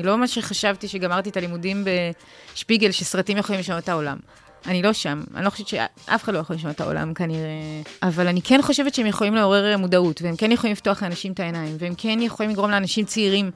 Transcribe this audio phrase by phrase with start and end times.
[0.00, 1.84] אני לא מה שחשבתי שגמרתי את הלימודים
[2.54, 4.16] בשפיגל, שסרטים יכולים לשנות את העולם.
[4.66, 8.28] אני לא שם, אני לא חושבת שאף אחד לא יכול לשנות את העולם כנראה, אבל
[8.28, 11.94] אני כן חושבת שהם יכולים לעורר מודעות, והם כן יכולים לפתוח לאנשים את העיניים, והם
[11.98, 13.50] כן יכולים לגרום לאנשים צעירים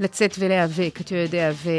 [0.00, 1.70] לצאת ולהיאבק, אתה יודע, ו...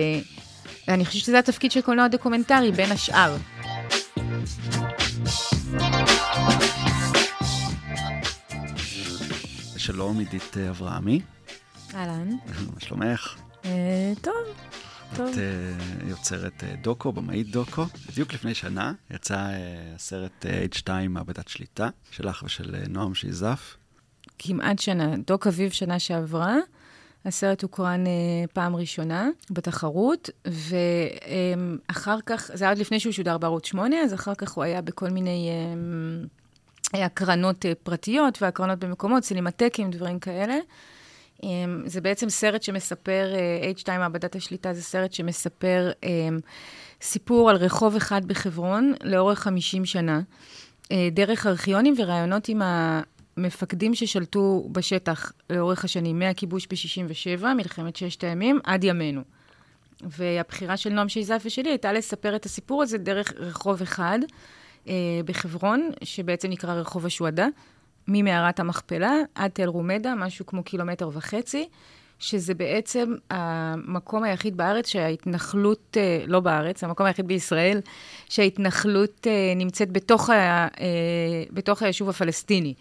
[0.88, 3.38] ואני חושבת שזה התפקיד של קולנוע דוקומנטרי, בין השאר.
[9.78, 11.22] שלום, עידית אברהמי.
[11.96, 12.30] אהלן.
[12.74, 13.45] מה שלומך?
[13.66, 14.34] אה, טוב,
[15.16, 15.28] טוב.
[15.30, 17.86] את אה, יוצרת אה, דוקו, במאית דוקו.
[18.10, 19.48] בדיוק לפני שנה יצא
[19.96, 23.78] הסרט H2 מעבדת שליטה, שלך ושל נועם שיזף.
[24.40, 26.56] כמעט שנה, דוק אביב שנה שעברה.
[27.26, 28.04] הסרט הוקרן
[28.54, 34.36] פעם ראשונה בתחרות, ואחר כך, זה היה עוד לפני שהוא שודר בערוץ 8, אז אחר
[34.36, 35.50] כך הוא היה בכל מיני
[36.94, 40.56] הקרנות פרטיות והקרנות במקומות, סינמטקים, דברים כאלה.
[41.44, 46.40] אמ, זה בעצם סרט שמספר, אה, H2 מעבדת השליטה זה סרט שמספר אמ,
[47.02, 50.22] סיפור על רחוב אחד בחברון לאורך 50 שנה,
[50.92, 52.62] אה, דרך ארכיונים וראיונות עם
[53.38, 59.22] המפקדים ששלטו בשטח לאורך השנים, מהכיבוש ב-67, מלחמת ששת הימים, עד ימינו.
[60.02, 64.20] והבחירה של נועם שייזף ושלי הייתה לספר את הסיפור הזה דרך רחוב אחד
[64.88, 64.94] אה,
[65.26, 67.48] בחברון, שבעצם נקרא רחוב השועדה.
[68.08, 71.70] ממערת המכפלה עד תל רומדה, משהו כמו קילומטר וחצי,
[72.20, 77.80] שזה בעצם המקום היחיד בארץ שההתנחלות, אה, לא בארץ, המקום היחיד בישראל,
[78.30, 80.68] שההתנחלות אה, נמצאת בתוך, ה, אה,
[81.52, 82.74] בתוך היישוב הפלסטיני.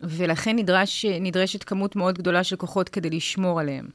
[0.00, 3.88] ולכן נדרש, נדרשת כמות מאוד גדולה של כוחות כדי לשמור עליהם.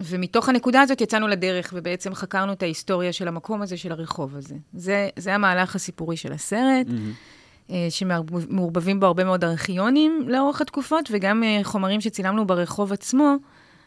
[0.00, 4.54] ומתוך הנקודה הזאת יצאנו לדרך, ובעצם חקרנו את ההיסטוריה של המקום הזה, של הרחוב הזה.
[4.72, 6.86] זה, זה המהלך הסיפורי של הסרט.
[6.86, 7.39] Mm-hmm.
[7.70, 13.36] אה, שמעורבבים בו הרבה מאוד ארכיונים לאורך התקופות, וגם אה, חומרים שצילמנו ברחוב עצמו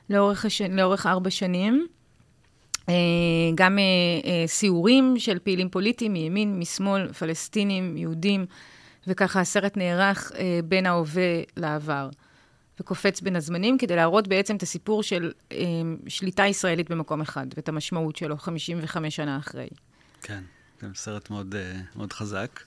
[0.10, 0.62] לאורך, הש...
[0.62, 1.88] לאורך ארבע שנים.
[2.90, 2.94] אה,
[3.56, 3.78] גם
[4.48, 8.46] סיורים של פעילים פוליטיים מימין, משמאל, פלסטינים, יהודים,
[9.08, 10.32] וככה הסרט נערך
[10.66, 12.10] בין ההווה לעבר.
[12.80, 15.32] וקופץ בין הזמנים כדי להראות בעצם את הסיפור של
[16.08, 19.68] שליטה ישראלית במקום אחד, ואת המשמעות שלו 55 שנה אחרי.
[20.22, 20.44] כן,
[20.82, 21.56] זה סרט מאוד,
[21.96, 22.60] מאוד חזק.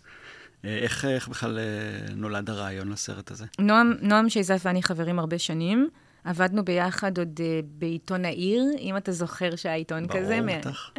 [0.67, 3.45] אה, איך, איך בכלל אה, נולד הרעיון לסרט הזה?
[3.59, 5.89] נועם, נועם שייזף ואני חברים הרבה שנים.
[6.25, 10.41] עבדנו ביחד עוד בעיתון העיר, אם אתה זוכר שהיה עיתון ברור, כזה.
[10.41, 10.91] ברור, בטח.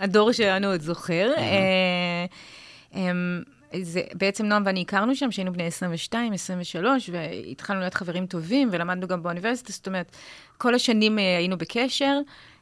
[0.00, 1.30] הדור שלנו עוד זוכר.
[2.92, 2.96] Um,
[3.82, 9.06] זה, בעצם נועם ואני הכרנו שם, שהיינו בני 22, 23, והתחלנו להיות חברים טובים, ולמדנו
[9.06, 10.16] גם באוניברסיטה, זאת אומרת,
[10.58, 12.18] כל השנים היינו בקשר.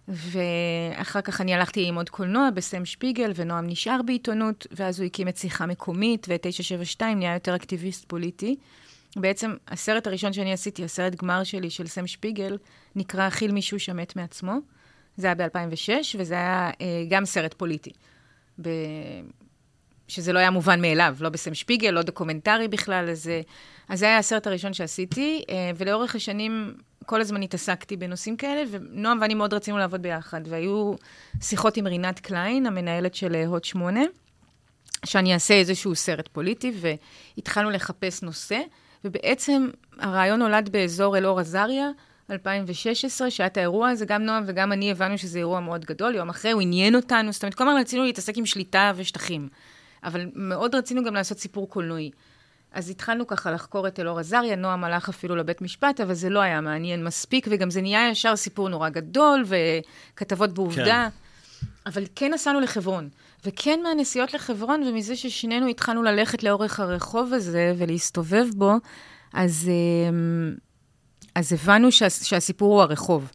[0.09, 5.37] ואחר כך אני הלכתי ללמוד קולנוע בסם שפיגל, ונועם נשאר בעיתונות, ואז הוא הקים את
[5.37, 8.57] שיחה מקומית, ו-972 נהיה יותר אקטיביסט פוליטי.
[9.17, 12.59] בעצם, הסרט הראשון שאני עשיתי, הסרט גמר שלי של סם שפיגל,
[12.97, 14.59] נקרא "אכיל מישהו שמת מעצמו".
[15.17, 17.91] זה היה ב-2006, וזה היה אה, גם סרט פוליטי.
[18.63, 18.69] ב...
[20.09, 23.41] שזה לא היה מובן מאליו, לא בסם שפיגל, לא דוקומנטרי בכלל, אז, אה,
[23.89, 26.75] אז זה היה הסרט הראשון שעשיתי, אה, ולאורך השנים
[27.11, 30.95] כל הזמן התעסקתי בנושאים כאלה, ונועם ואני מאוד רצינו לעבוד ביחד, והיו
[31.43, 34.01] שיחות עם רינת קליין, המנהלת של אה, הוט 8,
[35.05, 36.73] שאני אעשה איזשהו סרט פוליטי,
[37.37, 38.61] והתחלנו לחפש נושא,
[39.05, 41.91] ובעצם הרעיון נולד באזור אלאור עזריה,
[42.31, 46.29] 2016, שהיה את האירוע הזה, גם נועם וגם אני הבנו שזה אירוע מאוד גדול, יום
[46.29, 49.49] אחרי הוא עניין אותנו, זאת אומרת, כל הזמן רצינו להתעסק עם שליטה ושטחים,
[50.05, 52.11] אבל מאוד רצינו גם לעשות סיפור קולנועי.
[52.73, 56.41] אז התחלנו ככה לחקור את אלאור עזריה, נועם הלך אפילו לבית משפט, אבל זה לא
[56.41, 59.45] היה מעניין מספיק, וגם זה נהיה ישר סיפור נורא גדול,
[60.15, 61.09] וכתבות בעובדה.
[61.11, 61.31] כן.
[61.87, 63.09] אבל כן נסענו לחברון.
[63.45, 68.75] וכן מהנסיעות לחברון, ומזה ששנינו התחלנו ללכת לאורך הרחוב הזה ולהסתובב בו,
[69.33, 69.71] אז,
[70.09, 70.55] אמ,
[71.35, 73.31] אז הבנו שה, שהסיפור הוא הרחוב.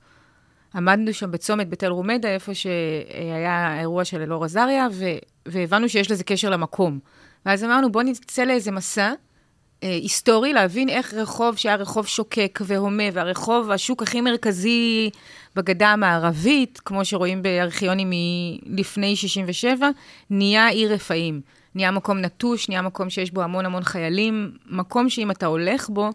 [0.75, 4.87] עמדנו שם בצומת בתל רומדה, איפה שהיה האירוע של אלאור עזריה,
[5.45, 6.99] והבנו שיש לזה קשר למקום.
[7.45, 9.13] ואז אמרנו, בואו נצא לאיזה מסע
[9.87, 15.09] היסטורי, להבין איך רחוב שהיה רחוב שוקק והומה, והרחוב, השוק הכי מרכזי
[15.55, 18.09] בגדה המערבית, כמו שרואים בארכיונים
[18.65, 19.89] מלפני 67,
[20.29, 21.41] נהיה עיר רפאים.
[21.75, 26.09] נהיה מקום נטוש, נהיה מקום שיש בו המון המון חיילים, מקום שאם אתה הולך בו,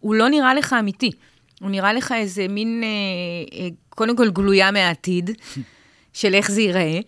[0.00, 1.10] הוא לא נראה לך אמיתי.
[1.60, 5.30] הוא נראה לך איזה מין, אה, אה, קודם כל גלויה מהעתיד,
[6.12, 7.00] של איך זה ייראה.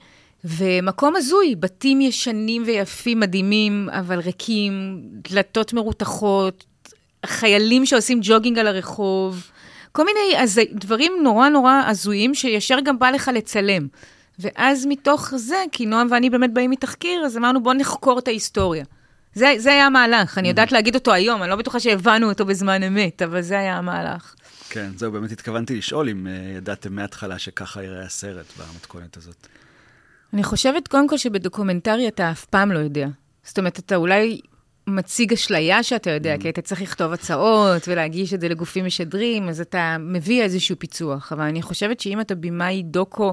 [0.45, 5.01] ומקום הזוי, בתים ישנים ויפים, מדהימים, אבל ריקים,
[5.31, 6.65] דלתות מרותחות,
[7.27, 9.51] חיילים שעושים ג'וגינג על הרחוב,
[9.93, 13.89] כל מיני אז, דברים נורא נורא הזויים, שישר גם בא לך לצלם.
[14.39, 18.85] ואז מתוך זה, כי נועם ואני באמת באים מתחקיר, אז אמרנו, בואו נחקור את ההיסטוריה.
[19.35, 20.73] זה, זה היה המהלך, אני יודעת mm-hmm.
[20.73, 24.35] להגיד אותו היום, אני לא בטוחה שהבנו אותו בזמן אמת, אבל זה היה המהלך.
[24.71, 29.47] כן, זהו, באמת התכוונתי לשאול אם uh, ידעתם מההתחלה שככה יראה הסרט במתכונת הזאת.
[30.35, 33.07] אני חושבת, קודם כל, שבדוקומנטרי אתה אף פעם לא יודע.
[33.43, 34.41] זאת אומרת, אתה אולי
[34.87, 36.41] מציג אשליה שאתה יודע, mm.
[36.43, 41.33] כי אתה צריך לכתוב הצעות ולהגיש את זה לגופים משדרים, אז אתה מביא איזשהו פיצוח.
[41.33, 43.33] אבל אני חושבת שאם אתה במאי דוקו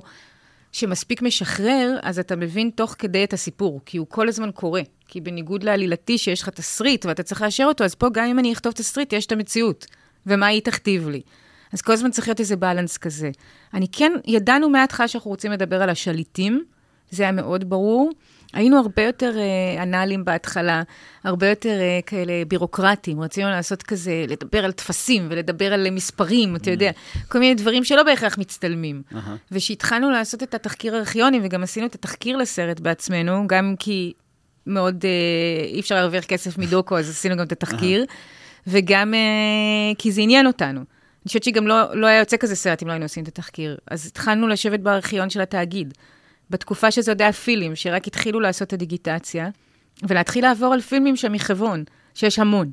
[0.72, 4.82] שמספיק משחרר, אז אתה מבין תוך כדי את הסיפור, כי הוא כל הזמן קורה.
[5.08, 8.54] כי בניגוד לעלילתי, שיש לך תסריט ואתה צריך לאשר אותו, אז פה גם אם אני
[8.54, 9.86] אכתוב תסריט, יש את המציאות.
[10.26, 11.22] ומה היא תכתיב לי.
[11.74, 13.32] אז כל הזמן צריך להיות איזה בלנס כזה.
[13.74, 16.66] אני כן, ידענו מההתחלה שאנחנו רוצים לדבר על השליטים,
[17.12, 18.12] זה היה מאוד ברור.
[18.54, 20.84] היינו הרבה יותר uh, אנאליים בהתחלה,
[21.24, 23.22] הרבה יותר uh, כאלה בירוקרטיים.
[23.22, 26.92] רצינו לעשות כזה, לדבר על טפסים ולדבר על מספרים, אתה יודע,
[27.28, 29.02] כל מיני דברים שלא בהכרח מצטלמים.
[29.12, 29.16] Uh-huh.
[29.52, 34.14] וכשהתחלנו לעשות את התחקיר הארכיוני, וגם עשינו את התחקיר לסרט בעצמנו, גם כי
[34.68, 38.62] מאוד, uh, אי אפשר להרוויח כסף מדוקו, אז עשינו גם את התחקיר, uh-huh.
[38.68, 40.80] וגם uh, כי זה עניין אותנו.
[40.80, 43.78] אני חושבת שגם לא, לא היה יוצא כזה סרט אם לא היינו עושים את התחקיר.
[43.92, 45.94] אז התחלנו לשבת בארכיון של התאגיד.
[46.50, 49.50] בתקופה שזה עוד היה פילים, שרק התחילו לעשות את הדיגיטציה,
[50.04, 51.84] ולהתחיל לעבור על פילמים שם מחברון,
[52.14, 52.72] שיש המון.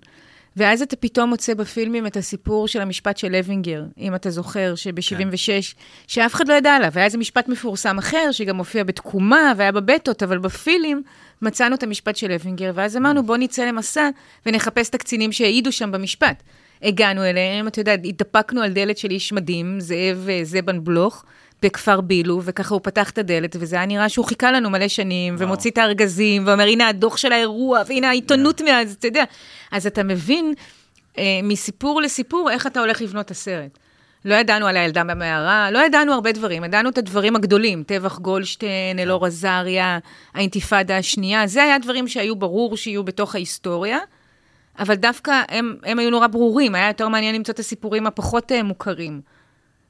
[0.56, 5.46] ואז אתה פתאום מוצא בפילמים את הסיפור של המשפט של לוינגר, אם אתה זוכר, שב-76,
[5.46, 5.60] כן.
[6.06, 6.90] שאף אחד לא ידע עליו.
[6.94, 11.02] היה איזה משפט מפורסם אחר, שגם מופיע בתקומה והיה בבטות, אבל בפילים
[11.42, 14.08] מצאנו את המשפט של לוינגר, ואז אמרנו, בוא נצא למסע
[14.46, 16.42] ונחפש את הקצינים שהעידו שם במשפט.
[16.82, 21.24] הגענו אליהם, אתה יודע, התדפקנו על דלת של איש מדהים, זאב אה, זבן בלוך,
[21.64, 25.34] בכפר בילו, וככה הוא פתח את הדלת, וזה היה נראה שהוא חיכה לנו מלא שנים,
[25.34, 25.48] וואו.
[25.48, 28.64] ומוציא את הארגזים, ואומר, הנה הדוח של האירוע, והנה העיתונות yeah.
[28.64, 29.24] מאז, אתה יודע.
[29.72, 30.54] אז אתה מבין
[31.18, 33.78] אה, מסיפור לסיפור איך אתה הולך לבנות את הסרט.
[34.24, 38.98] לא ידענו על הילדה במערה, לא ידענו הרבה דברים, ידענו את הדברים הגדולים, טבח גולדשטיין,
[38.98, 39.98] אלאור עזריה,
[40.34, 43.98] האינתיפאדה השנייה, זה היה דברים שהיו ברור שיהיו בתוך ההיסטוריה,
[44.78, 48.62] אבל דווקא הם, הם היו נורא ברורים, היה יותר מעניין למצוא את הסיפורים הפחות uh,
[48.62, 49.20] מוכרים.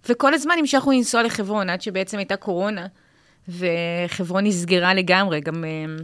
[0.09, 2.87] וכל הזמן המשכנו לנסוע לחברון, עד שבעצם הייתה קורונה,
[3.49, 6.03] וחברון נסגרה לגמרי, גם uh,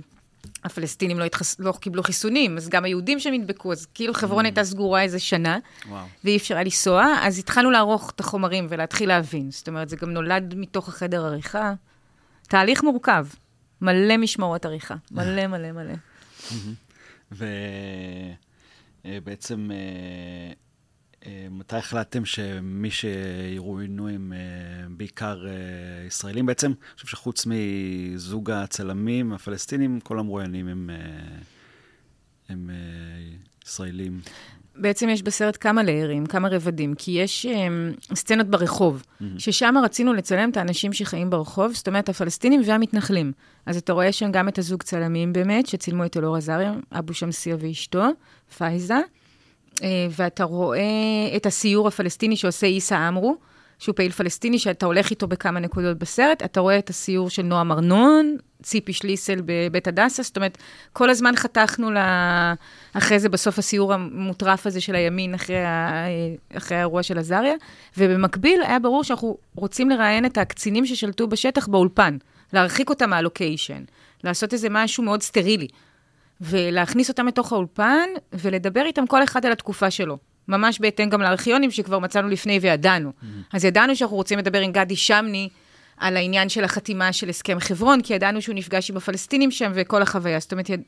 [0.64, 1.60] הפלסטינים לא, התחס...
[1.60, 4.48] לא קיבלו חיסונים, אז גם היהודים שם נדבקו, אז כאילו חברון mm.
[4.48, 5.58] הייתה סגורה איזה שנה,
[5.88, 6.06] וואו.
[6.24, 9.50] ואי אפשר היה לנסוע, אז התחלנו לערוך את החומרים ולהתחיל להבין.
[9.50, 11.74] זאת אומרת, זה גם נולד מתוך החדר עריכה.
[12.42, 13.26] תהליך מורכב,
[13.80, 15.94] מלא משמרות עריכה, מלא מלא מלא.
[19.04, 19.70] ובעצם...
[21.26, 26.46] אה, אה, מתי החלטתם שמי שירואיינו הם אה, בעיקר אה, ישראלים?
[26.46, 30.90] בעצם, אני חושב שחוץ מזוג הצלמים הפלסטינים, כל המרואיינים הם,
[32.48, 32.70] הם
[33.66, 34.20] ישראלים.
[34.74, 39.24] בעצם יש בסרט כמה ליירים, כמה רבדים, כי יש um, סצנות ברחוב, mm-hmm.
[39.38, 43.32] ששם רצינו לצלם את האנשים שחיים ברחוב, זאת אומרת, הפלסטינים והמתנחלים.
[43.66, 47.56] אז אתה רואה שם גם את הזוג צלמים באמת, שצילמו את אלאור עזריה, אבו שמסיה
[47.60, 48.04] ואשתו,
[48.58, 49.00] פייזה.
[49.82, 50.80] אה, ואתה רואה
[51.36, 53.36] את הסיור הפלסטיני שעושה עיסא עמרו,
[53.80, 57.72] שהוא פעיל פלסטיני, שאתה הולך איתו בכמה נקודות בסרט, אתה רואה את הסיור של נועם
[57.72, 60.58] ארנון, ציפי שליסל בבית הדסה, זאת אומרת,
[60.92, 62.54] כל הזמן חתכנו לה...
[62.92, 66.04] אחרי זה, בסוף הסיור המוטרף הזה של הימין, אחרי, ה...
[66.56, 67.54] אחרי האירוע של עזריה,
[67.98, 72.16] ובמקביל היה ברור שאנחנו רוצים לראיין את הקצינים ששלטו בשטח באולפן,
[72.52, 73.82] להרחיק אותם מהלוקיישן,
[74.24, 75.68] לעשות איזה משהו מאוד סטרילי.
[76.40, 80.18] ולהכניס אותם לתוך האולפן, ולדבר איתם כל אחד על התקופה שלו.
[80.48, 83.10] ממש בהתאם גם לארכיונים שכבר מצאנו לפני וידענו.
[83.10, 83.26] Mm-hmm.
[83.52, 85.48] אז ידענו שאנחנו רוצים לדבר עם גדי שמני
[86.00, 90.02] על העניין של החתימה של הסכם חברון, כי ידענו שהוא נפגש עם הפלסטינים שם וכל
[90.02, 90.40] החוויה.
[90.40, 90.82] זאת אומרת, יד...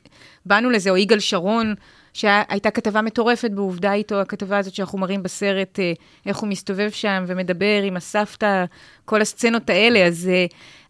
[0.45, 1.75] באנו לזה, או יגאל שרון,
[2.13, 5.93] שהייתה כתבה מטורפת בעובדה איתו, הכתבה הזאת שאנחנו מראים בסרט, אה,
[6.25, 8.65] איך הוא מסתובב שם ומדבר עם הסבתא,
[9.05, 10.29] כל הסצנות האלה, אז...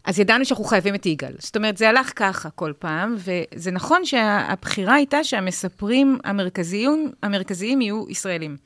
[0.04, 1.34] אז ידענו שאנחנו חייבים את יגאל.
[1.38, 8.04] זאת אומרת, זה הלך ככה כל פעם, וזה נכון שהבחירה הייתה שהמספרים המרכזיים, המרכזיים יהיו
[8.08, 8.56] ישראלים.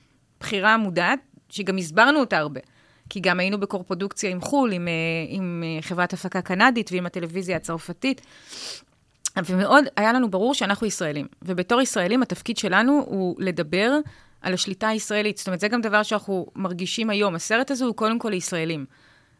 [0.40, 1.18] בחירה מודעת,
[1.49, 2.61] שגם הסברנו אותה הרבה.
[3.11, 4.92] כי גם היינו בקורפרודוקציה עם חו"ל, עם, אה,
[5.28, 8.21] עם אה, חברת הפקה קנדית ועם הטלוויזיה הצרפתית.
[9.47, 11.26] ומאוד היה לנו ברור שאנחנו ישראלים.
[11.42, 13.99] ובתור ישראלים, התפקיד שלנו הוא לדבר
[14.40, 15.38] על השליטה הישראלית.
[15.38, 17.35] זאת אומרת, זה גם דבר שאנחנו מרגישים היום.
[17.35, 18.87] הסרט הזה הוא קודם כל לישראלים.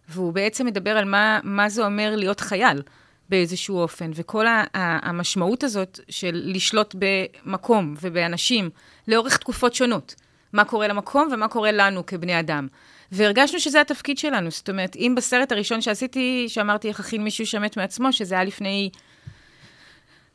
[0.09, 2.83] והוא בעצם מדבר על מה, מה זה אומר להיות חייל
[3.29, 8.71] באיזשהו אופן, וכל ה, ה, המשמעות הזאת של לשלוט במקום ובאנשים
[9.09, 10.15] לאורך תקופות שונות.
[10.53, 12.67] מה קורה למקום ומה קורה לנו כבני אדם.
[13.13, 14.51] והרגשנו שזה התפקיד שלנו.
[14.51, 18.91] זאת אומרת, אם בסרט הראשון שעשיתי, שאמרתי איך הכין מישהו שמת מעצמו, שזה היה לפני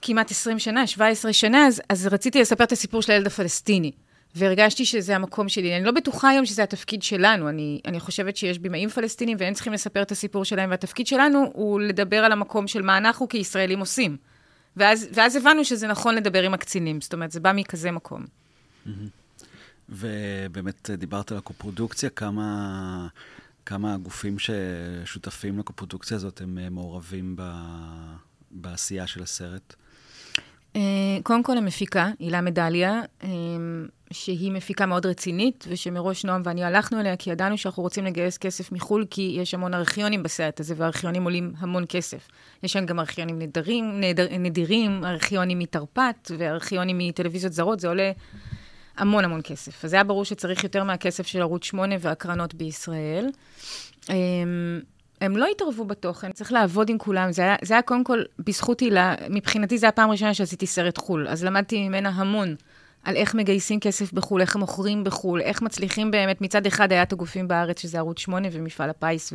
[0.02, 3.92] כמעט 20 שנה, 17 שנה, אז, אז רציתי לספר את הסיפור של הילד הפלסטיני.
[4.36, 5.76] והרגשתי שזה המקום שלי.
[5.76, 7.50] אני לא בטוחה היום שזה התפקיד שלנו.
[7.50, 11.82] אני, אני חושבת שיש בימאים פלסטינים והם צריכים לספר את הסיפור שלהם, והתפקיד שלנו הוא
[11.82, 14.18] לדבר על המקום של מה אנחנו כישראלים עושים.
[14.78, 18.26] ואז, ואז הבנו שזה נכון לדבר עם הקצינים, זאת אומרת, זה בא מכזה מקום.
[19.90, 23.08] ובאמת דיברת על הקופרודוקציה, כמה,
[23.66, 27.44] כמה הגופים ששותפים לקופרודוקציה הזאת הם מעורבים ב,
[28.52, 29.76] בעשייה של הסרט?
[30.76, 30.82] אה,
[31.24, 33.30] קודם כל המפיקה, הילה מדליה, אה,
[34.12, 38.72] שהיא מפיקה מאוד רצינית, ושמראש נועם ואני הלכנו אליה, כי ידענו שאנחנו רוצים לגייס כסף
[38.72, 42.28] מחו"ל, כי יש המון ארכיונים בסרט הזה, והארכיונים עולים המון כסף.
[42.64, 48.12] יש שם גם ארכיונים נדרים, נדר, נדירים, ארכיונים מתרפ"ט, וארכיונים מטלוויזיות זרות, זה עולה
[48.98, 49.86] המון המון כסף.
[49.86, 53.30] אז היה ברור שצריך יותר מהכסף של ערוץ 8 והקרנות בישראל.
[55.24, 57.32] הם לא התערבו בתוכן, צריך לעבוד עם כולם.
[57.32, 61.28] זה היה, זה היה קודם כל בזכות הילה, מבחינתי זו הפעם הראשונה שעשיתי סרט חו"ל,
[61.28, 62.56] אז למדתי ממנה המון
[63.04, 67.14] על איך מגייסים כסף בחו"ל, איך מוכרים בחו"ל, איך מצליחים באמת, מצד אחד היה את
[67.14, 69.34] הגופים בארץ, שזה ערוץ 8 ומפעל הפיס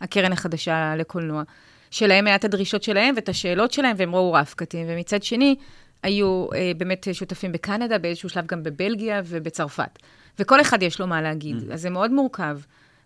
[0.00, 1.42] והקרן החדשה לקולנוע,
[1.90, 5.56] שלהם היה את הדרישות שלהם ואת השאלות שלהם, והם ראו רף קטין, ומצד שני,
[6.02, 9.98] היו אה, באמת שותפים בקנדה, באיזשהו שלב גם בבלגיה ובצרפת.
[10.38, 11.72] וכל אחד יש לו מה להגיד, mm.
[11.72, 12.58] אז זה מאוד מורכב.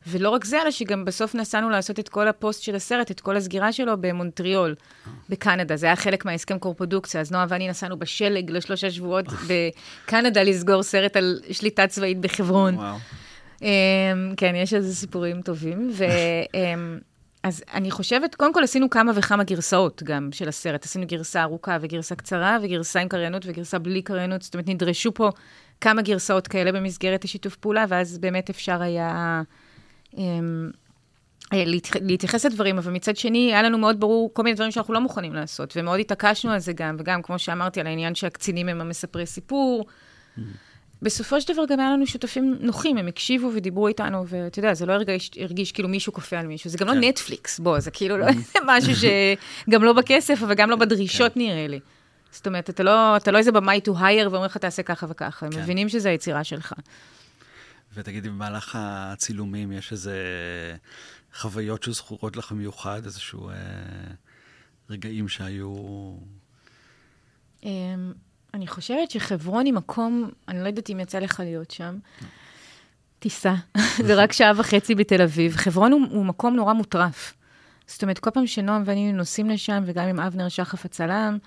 [0.06, 3.36] ולא רק זה, אלא שגם בסוף נסענו לעשות את כל הפוסט של הסרט, את כל
[3.36, 4.74] הסגירה שלו במונטריאול,
[5.28, 5.76] בקנדה.
[5.76, 11.16] זה היה חלק מההסכם קורפרודוקציה, אז נועה ואני נסענו בשלג לשלושה שבועות בקנדה לסגור סרט
[11.16, 12.78] על שליטה צבאית בחברון.
[13.58, 13.64] Um,
[14.36, 15.90] כן, יש איזה סיפורים טובים.
[15.92, 16.56] ו, um,
[17.44, 20.84] אז אני חושבת, קודם כל עשינו כמה וכמה גרסאות גם של הסרט.
[20.84, 24.42] עשינו גרסה ארוכה וגרסה קצרה, וגרסה עם קריינות וגרסה בלי קריינות.
[24.42, 25.30] זאת אומרת, נדרשו פה
[25.80, 29.42] כמה גרסאות כאלה במסגרת השיתוף פעולה, ואז באמת אפשר היה...
[30.16, 30.70] אמ,
[31.52, 31.64] אה,
[32.00, 35.34] להתייחס לדברים, אבל מצד שני, היה לנו מאוד ברור כל מיני דברים שאנחנו לא מוכנים
[35.34, 39.86] לעשות, ומאוד התעקשנו על זה גם, וגם, כמו שאמרתי, על העניין שהקצינים הם המספרי סיפור.
[41.02, 44.86] בסופו של דבר גם היה לנו שותפים נוחים, הם הקשיבו ודיברו איתנו, ואתה יודע, זה
[44.86, 47.00] לא הרגיש, הרגיש כאילו מישהו כופה על מישהו, זה גם לא כן.
[47.00, 48.58] לא נטפליקס, בוא, זה כאילו לא mm-hmm.
[48.66, 51.40] משהו שגם לא בכסף, אבל גם לא בדרישות כן.
[51.40, 51.80] נראה לי.
[52.30, 55.46] זאת אומרת, אתה לא, אתה לא איזה במאי to hire ואומר לך, תעשה ככה וככה,
[55.46, 55.60] הם כן.
[55.60, 56.72] מבינים שזה היצירה שלך.
[57.94, 60.16] ותגידי, במהלך הצילומים יש איזה
[61.34, 63.54] חוויות שזכורות לך מיוחד, איזשהו אה,
[64.90, 65.76] רגעים שהיו...
[67.62, 67.66] Um,
[68.54, 71.98] אני חושבת שחברון היא מקום, אני לא יודעת אם יצא לך להיות שם.
[73.18, 73.54] טיסה,
[74.06, 75.56] זה רק שעה וחצי בתל אביב.
[75.56, 77.34] חברון הוא, הוא מקום נורא מוטרף.
[77.86, 81.38] זאת אומרת, כל פעם שנועם ואני נוסעים לשם, וגם עם אבנר שחף הצלם,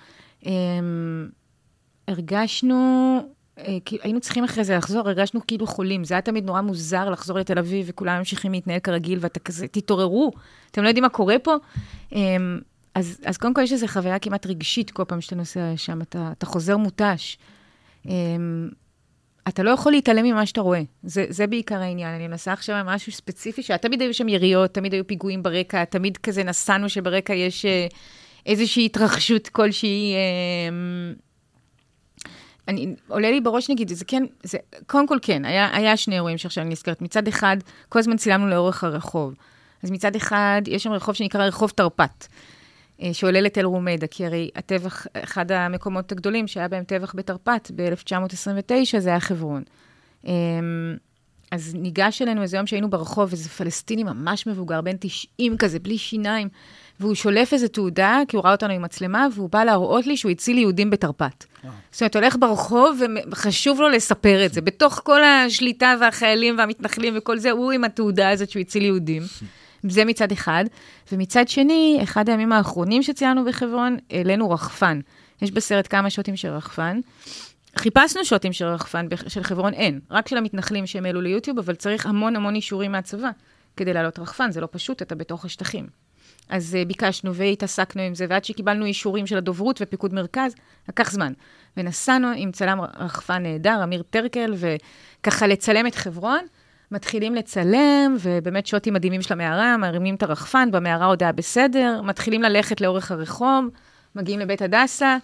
[0.42, 0.46] um,
[2.08, 2.74] הרגשנו
[3.18, 3.37] אה,
[4.02, 6.04] היינו צריכים אחרי זה לחזור, הרגשנו כאילו חולים.
[6.04, 10.32] זה היה תמיד נורא מוזר לחזור לתל אביב, וכולם ממשיכים להתנהל כרגיל, ואתה כזה, תתעוררו,
[10.70, 11.54] אתם לא יודעים מה קורה פה.
[12.12, 12.58] אמ,
[12.94, 16.32] אז, אז קודם כל יש איזו חוויה כמעט רגשית כל פעם שאתה נוסע שם, אתה,
[16.38, 17.38] אתה חוזר מותש.
[18.06, 18.68] אמ,
[19.48, 20.82] אתה לא יכול להתעלם ממה שאתה רואה.
[21.02, 22.14] זה, זה בעיקר העניין.
[22.14, 26.16] אני מנסה עכשיו על משהו ספציפי, שתמיד היו שם יריות, תמיד היו פיגועים ברקע, תמיד
[26.16, 27.86] כזה נסענו שברקע יש אה,
[28.46, 30.14] איזושהי התרחשות כלשהי.
[30.68, 31.14] אמ,
[32.68, 36.38] אני, עולה לי בראש, נגיד, זה כן, זה, קודם כל כן, היה, היה שני אירועים
[36.38, 37.02] שעכשיו אני נזכרת.
[37.02, 37.56] מצד אחד,
[37.88, 39.34] כל הזמן צילמנו לאורך הרחוב.
[39.82, 42.26] אז מצד אחד, יש שם רחוב שנקרא רחוב תרפ"ט,
[43.02, 48.98] אה, שעולה לתל רומדה, כי הרי הטבח, אחד המקומות הגדולים שהיה בהם טבח בתרפ"ט ב-1929,
[48.98, 49.62] זה היה חברון.
[51.50, 55.98] אז ניגש אלינו איזה יום שהיינו ברחוב, איזה פלסטיני ממש מבוגר, בן 90 כזה, בלי
[55.98, 56.48] שיניים.
[57.00, 60.30] והוא שולף איזו תעודה, כי הוא ראה אותנו עם מצלמה, והוא בא להראות לי שהוא
[60.30, 61.44] הציל יהודים בתרפ"ט.
[61.92, 63.00] זאת אומרת, הולך ברחוב
[63.30, 64.60] וחשוב לו לספר את זה.
[64.60, 69.22] בתוך כל השליטה והחיילים והמתנחלים וכל זה, הוא עם התעודה הזאת שהוא הציל יהודים.
[69.82, 70.64] זה מצד אחד.
[71.12, 75.00] ומצד שני, אחד הימים האחרונים שציינו בחברון, העלינו רחפן.
[75.42, 77.00] יש בסרט כמה שוטים של רחפן.
[77.76, 82.06] חיפשנו שוטים של רחפן, של חברון אין, רק של המתנחלים שהם העלו ליוטיוב, אבל צריך
[82.06, 83.30] המון המון אישורים מהצבא
[83.76, 85.86] כדי לעלות רחפן, זה לא פשוט, אתה בתוך השטחים.
[86.48, 90.54] אז uh, ביקשנו והתעסקנו עם זה, ועד שקיבלנו אישורים של הדוברות ופיקוד מרכז,
[90.88, 91.32] לקח זמן.
[91.76, 96.40] ונסענו עם צלם רחפן נהדר, אמיר טרקל, וככה לצלם את חברון.
[96.90, 102.42] מתחילים לצלם, ובאמת שוטים מדהימים של המערה, מרימים את הרחפן, במערה עוד היה בסדר, מתחילים
[102.42, 103.64] ללכת לאורך הרחוב,
[104.14, 105.16] מגיעים לבית הדסה,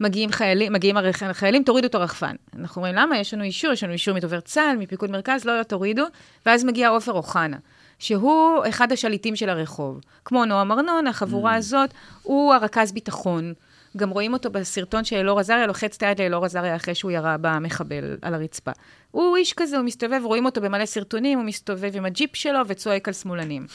[0.00, 0.96] מגיעים חיילים, מגיעים
[1.30, 2.34] החיילים, תורידו את הרחפן.
[2.58, 3.18] אנחנו אומרים, למה?
[3.18, 6.04] יש לנו אישור, יש לנו אישור מדובר צה"ל, מפיקוד מרכז, לא, לא תורידו,
[6.46, 7.56] ואז מגיע עופר אוחנה.
[7.98, 10.00] שהוא אחד השליטים של הרחוב.
[10.24, 11.58] כמו נועם ארנון, החבורה mm.
[11.58, 11.90] הזאת,
[12.22, 13.54] הוא הרכז ביטחון.
[13.96, 17.36] גם רואים אותו בסרטון של אלאור עזריה, לוחץ את היד לאלאור עזריה אחרי שהוא ירה
[17.40, 18.70] במחבל על הרצפה.
[19.10, 23.08] הוא איש כזה, הוא מסתובב, רואים אותו במלא סרטונים, הוא מסתובב עם הג'יפ שלו וצועק
[23.08, 23.66] על שמאלנים.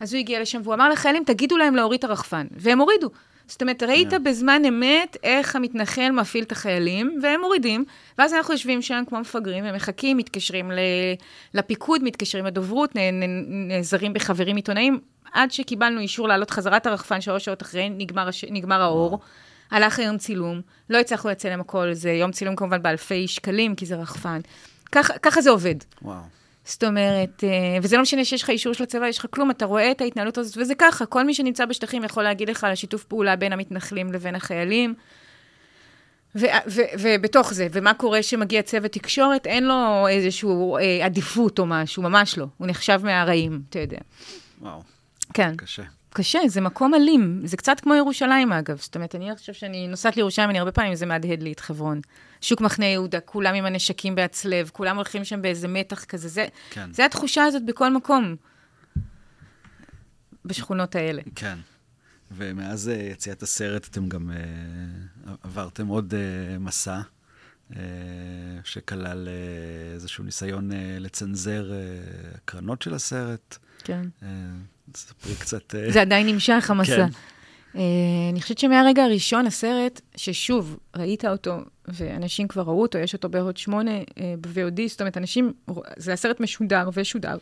[0.00, 2.46] אז הוא הגיע לשם והוא אמר לחיילים, תגידו להם להוריד את הרחפן.
[2.50, 3.10] והם הורידו.
[3.48, 4.18] זאת אומרת, ראית yeah.
[4.18, 7.84] בזמן אמת איך המתנחל מפעיל את החיילים, והם מורידים,
[8.18, 10.70] ואז אנחנו יושבים שם כמו מפגרים ומחכים, מתקשרים
[11.54, 12.90] לפיקוד, מתקשרים לדוברות,
[13.68, 15.00] נעזרים בחברים עיתונאים,
[15.32, 18.44] עד שקיבלנו אישור לעלות חזרת הרחפן שלוש שעות אחרי, נגמר, הש...
[18.44, 19.18] נגמר האור.
[19.70, 23.96] הלך היום צילום, לא הצלחנו לצלם הכל, זה יום צילום כמובן באלפי שקלים, כי זה
[23.96, 24.40] רחפן.
[24.92, 25.74] ככה, ככה זה עובד.
[26.02, 26.37] וואו.
[26.68, 29.64] זאת אומרת, אה, וזה לא משנה שיש לך אישור של הצבא, יש לך כלום, אתה
[29.64, 33.04] רואה את ההתנהלות הזאת, וזה ככה, כל מי שנמצא בשטחים יכול להגיד לך על השיתוף
[33.04, 34.94] פעולה בין המתנחלים לבין החיילים.
[36.36, 40.48] ו- ו- ובתוך זה, ומה קורה כשמגיע צוות תקשורת, אין לו איזושהי
[40.80, 42.46] אה, עדיפות או משהו, ממש לא.
[42.58, 43.98] הוא נחשב מהרעים, אתה יודע.
[44.60, 44.82] וואו,
[45.34, 45.56] כן.
[45.56, 45.82] קשה.
[46.12, 47.40] קשה, זה מקום אלים.
[47.44, 48.76] זה קצת כמו ירושלים, אגב.
[48.76, 52.00] זאת אומרת, אני חושב שאני נוסעת לירושלים, אני הרבה פעמים, זה מהדהד לי את חברון.
[52.40, 56.28] שוק מחנה יהודה, כולם עם הנשקים בהצלב, כולם הולכים שם באיזה מתח כזה.
[56.28, 56.92] זה, כן.
[56.92, 58.36] זה התחושה הזאת בכל מקום,
[60.44, 61.22] בשכונות האלה.
[61.34, 61.58] כן.
[62.30, 64.36] ומאז אה, יציאת הסרט אתם גם אה,
[65.42, 67.00] עברתם עוד אה, מסע,
[68.64, 69.28] שכלל
[69.94, 71.72] איזשהו ניסיון לצנזר
[72.34, 73.58] הקרנות של הסרט.
[73.78, 74.08] כן.
[74.88, 75.74] אה, ספרי קצת...
[75.74, 76.96] אה, זה עדיין נמשך, המסע.
[76.96, 77.08] כן.
[77.74, 77.78] Uh,
[78.32, 81.56] אני חושבת שמהרגע הראשון, הסרט, ששוב, ראית אותו,
[81.88, 85.52] ואנשים כבר ראו אותו, יש אותו בעוד שמונה uh, ב-VOD, זאת אומרת, אנשים,
[85.96, 87.36] זה הסרט משודר ושודר.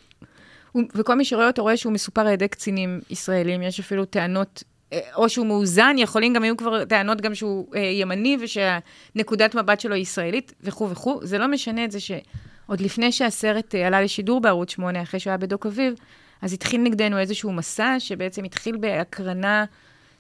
[0.73, 4.63] הוא- וכל מי שרואה אותו רואה שהוא מסופר על ידי קצינים ישראלים, יש אפילו טענות,
[4.93, 9.81] אה, או שהוא מאוזן, יכולים גם, היו כבר טענות גם שהוא uh, ימני, ושהנקודת מבט
[9.81, 11.21] שלו היא ישראלית, וכו' וכו'.
[11.23, 15.31] זה לא משנה את זה שעוד לפני שהסרט uh, עלה לשידור בערוץ 8, אחרי שהוא
[15.31, 15.95] היה בדוק אביב,
[16.43, 19.65] אז התחיל נגדנו איזשהו מסע, שבעצם התחיל בהקרנה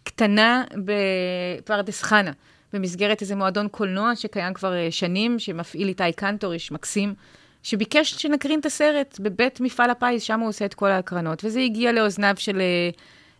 [0.04, 2.32] קטנה בפרדס חנה,
[2.72, 7.14] במסגרת איזה מועדון קולנוע שקיים כבר אה, שנים, שמפעיל איתי קנטור, איש מקסים,
[7.62, 11.44] שביקש שנקרין את הסרט בבית מפעל הפיס, שם הוא עושה את כל ההקרנות.
[11.44, 12.90] וזה הגיע לאוזניו של אה,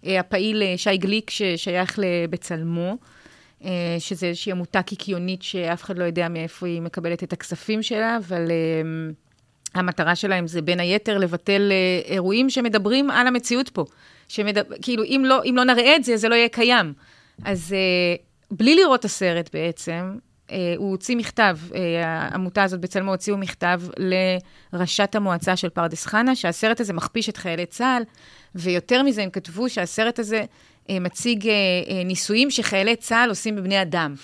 [0.06, 2.96] אה, הפעיל אה, שי גליק, ששייך לבצלמו,
[3.64, 8.16] אה, שזה איזושהי עמותה קיקיונית שאף אחד לא יודע מאיפה היא מקבלת את הכספים שלה,
[8.16, 8.50] אבל...
[8.50, 9.12] אה,
[9.78, 13.84] המטרה שלהם זה בין היתר לבטל אה, אירועים שמדברים על המציאות פה.
[14.28, 16.92] שמדבר, כאילו, אם לא, אם לא נראה את זה, זה לא יהיה קיים.
[17.44, 18.16] אז אה,
[18.50, 20.18] בלי לראות את הסרט בעצם,
[20.50, 23.80] אה, הוא הוציא מכתב, אה, העמותה הזאת בצלמו הוציאו מכתב
[24.72, 28.02] לראשת המועצה של פרדס חנה, שהסרט הזה מכפיש את חיילי צה"ל,
[28.54, 30.44] ויותר מזה, הם כתבו שהסרט הזה
[30.90, 31.52] אה, מציג אה,
[31.88, 34.14] אה, ניסויים שחיילי צה"ל עושים בבני אדם.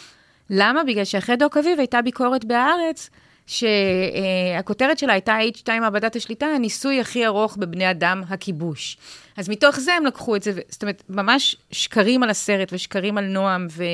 [0.50, 0.84] למה?
[0.84, 3.10] בגלל שאחרי דוק אביב הייתה ביקורת בהארץ,
[3.52, 8.96] שהכותרת שלה הייתה H2 מעבדת השליטה, הניסוי הכי ארוך בבני אדם, הכיבוש.
[9.36, 13.24] אז מתוך זה הם לקחו את זה, זאת אומרת, ממש שקרים על הסרט ושקרים על
[13.24, 13.84] נועם, ו...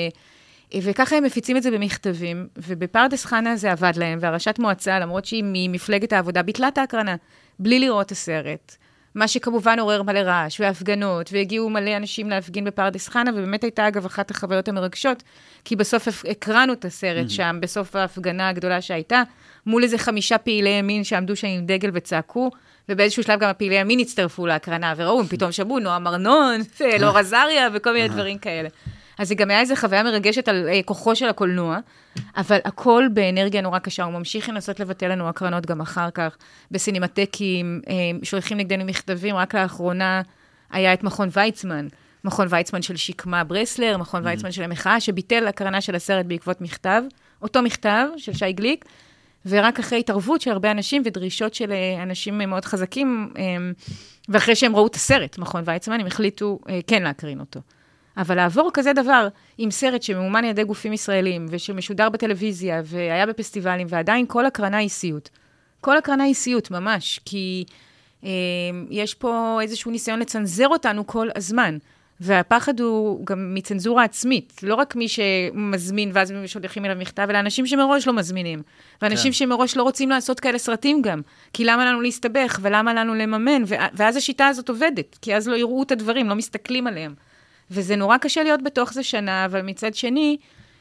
[0.83, 5.45] וככה הם מפיצים את זה במכתבים, ובפרדס חנה זה עבד להם, והראשת מועצה, למרות שהיא
[5.47, 7.17] ממפלגת העבודה, ביטלה את ההקרנה,
[7.59, 8.77] בלי לראות את הסרט.
[9.15, 14.07] מה שכמובן עורר מלא רעש, והפגנות, והגיעו מלא אנשים להפגין בפרדס חנה, ובאמת הייתה, אגב,
[14.07, 15.23] אחת החוויות המרגשות,
[15.65, 19.23] כי בסוף הקרנו את הסרט שם, בסוף ההפגנה הגדולה שהייתה,
[19.67, 22.51] מול איזה חמישה פעילי ימין שעמדו שם עם דגל וצעקו,
[22.89, 27.69] ובאיזשהו שלב גם הפעילי ימין הצטרפו להקרנה, וראו, הם פתאום שמעו נועם ארנון, אלאור עזריה,
[27.75, 28.69] וכל מיני דברים כאלה.
[29.19, 31.79] אז זה גם היה איזו חוויה מרגשת על אה, כוחו של הקולנוע,
[32.37, 34.05] אבל הכל באנרגיה נורא קשה.
[34.05, 36.37] הוא ממשיך לנסות לבטל לנו הקרנות גם אחר כך,
[36.71, 39.37] בסינמטקים, אה, שולחים נגדנו מכתבים.
[39.37, 40.23] רק לאחרונה
[40.71, 41.89] היה את מכון ויצמן,
[42.25, 47.03] מכון ויצמן של שקמה ברסלר, מכון ויצמן של המחאה, שביטל הקרנה של הסרט בעקבות מכתב,
[47.43, 48.85] אותו מכתב של שי גליק,
[49.47, 53.43] ורק אחרי התערבות של הרבה אנשים ודרישות של אה, אנשים מאוד חזקים, אה,
[54.29, 57.61] ואחרי שהם ראו את הסרט, מכון ויצמן, הם החליטו אה, כן להקרין אותו.
[58.19, 59.29] אבל לעבור כזה דבר
[59.59, 64.89] עם סרט שממומן על ידי גופים ישראלים, ושמשודר בטלוויזיה, והיה בפסטיבלים, ועדיין כל הקרנה היא
[64.89, 65.29] סיוט.
[65.81, 67.65] כל הקרנה היא סיוט, ממש, כי
[68.25, 68.31] אה,
[68.91, 71.79] יש פה איזשהו ניסיון לצנזר אותנו כל הזמן.
[72.21, 77.67] והפחד הוא גם מצנזורה עצמית, לא רק מי שמזמין ואז שולחים אליו מכתב, אלא אנשים
[77.67, 78.63] שמראש לא מזמינים.
[79.03, 79.33] ואנשים כן.
[79.33, 81.21] שמראש לא רוצים לעשות כאלה סרטים גם.
[81.53, 83.63] כי למה לנו להסתבך ולמה לנו לממן?
[83.93, 87.15] ואז השיטה הזאת עובדת, כי אז לא יראו את הדברים, לא מסתכלים עליהם.
[87.71, 90.37] וזה נורא קשה להיות בתוך זה שנה, אבל מצד שני,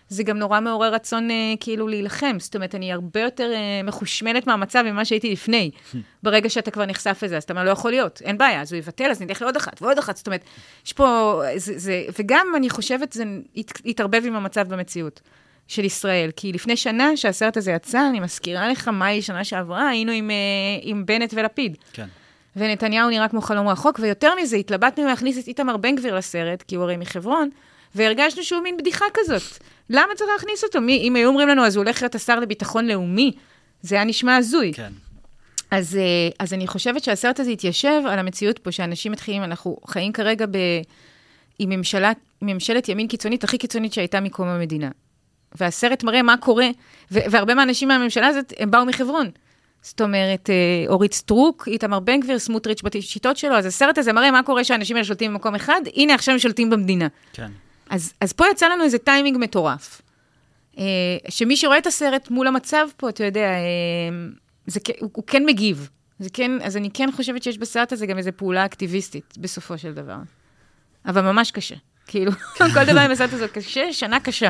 [0.10, 2.36] זה גם נורא מעורר רצון אה, כאילו להילחם.
[2.40, 5.72] זאת אומרת, אני הרבה יותר אה, מחושמלת מהמצב ממה שהייתי לפני.
[6.24, 8.78] ברגע שאתה כבר נחשף לזה, אז אתה אומר, לא יכול להיות, אין בעיה, אז הוא
[8.78, 10.18] יבטל, אז נלך לעוד אחת ועוד אחת.
[10.18, 10.44] זאת אומרת,
[10.86, 13.24] יש פה, זה, זה, וגם אני חושבת, זה
[13.58, 15.22] הת, התערבב עם המצב במציאות
[15.68, 16.30] של ישראל.
[16.36, 20.36] כי לפני שנה, שהסרט הזה יצא, אני מזכירה לך, מאי שנה שעברה, היינו עם, אה,
[20.82, 21.78] עם בנט ולפיד.
[21.94, 22.08] כן.
[22.58, 26.62] ונתניהו נראה כמו חלום רחוק, ויותר מזה, התלבטנו אם להכניס את איתמר בן גביר לסרט,
[26.62, 27.50] כי הוא הרי מחברון,
[27.96, 29.58] והרגשנו שהוא מין בדיחה כזאת.
[29.90, 30.82] למה צריך להכניס אותו?
[30.82, 33.32] מי, אם היו אומרים לנו, אז הוא הולך להיות השר לביטחון לאומי,
[33.82, 34.74] זה היה נשמע הזוי.
[34.74, 34.92] כן.
[35.72, 40.12] אז, אה, אז אני חושבת שהסרט הזה התיישב על המציאות פה, שאנשים מתחילים, אנחנו חיים
[40.12, 40.58] כרגע ב...
[41.60, 44.90] עם ממשלה, ממשלת ימין קיצונית הכי קיצונית שהייתה מקום המדינה.
[45.56, 46.68] והסרט מראה מה קורה,
[47.12, 49.30] והרבה מהאנשים מהממשלה הזאת, הם באו מחברון.
[49.88, 50.56] זאת אומרת, אה,
[50.88, 54.96] אורית סטרוק, איתמר בן גביר, סמוטריץ' בשיטות שלו, אז הסרט הזה מראה מה קורה כשאנשים
[54.96, 57.08] האלה שולטים במקום אחד, הנה עכשיו הם שולטים במדינה.
[57.34, 57.52] כן.
[57.90, 60.02] אז, אז פה יצא לנו איזה טיימינג מטורף.
[60.78, 60.84] אה,
[61.30, 63.58] שמי שרואה את הסרט מול המצב פה, אתה יודע, אה,
[64.68, 65.90] זה, הוא, הוא כן מגיב.
[66.20, 69.94] זה כן, אז אני כן חושבת שיש בסרט הזה גם איזו פעולה אקטיביסטית, בסופו של
[69.94, 70.18] דבר.
[71.06, 71.76] אבל ממש קשה.
[72.08, 72.32] כאילו,
[72.74, 74.50] כל דבר עם הסרט הזה קשה, שנה קשה.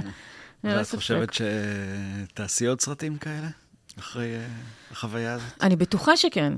[0.63, 3.47] ואת חושבת שתעשי עוד סרטים כאלה?
[3.99, 5.53] אחרי uh, החוויה הזאת?
[5.62, 6.53] אני בטוחה שכן.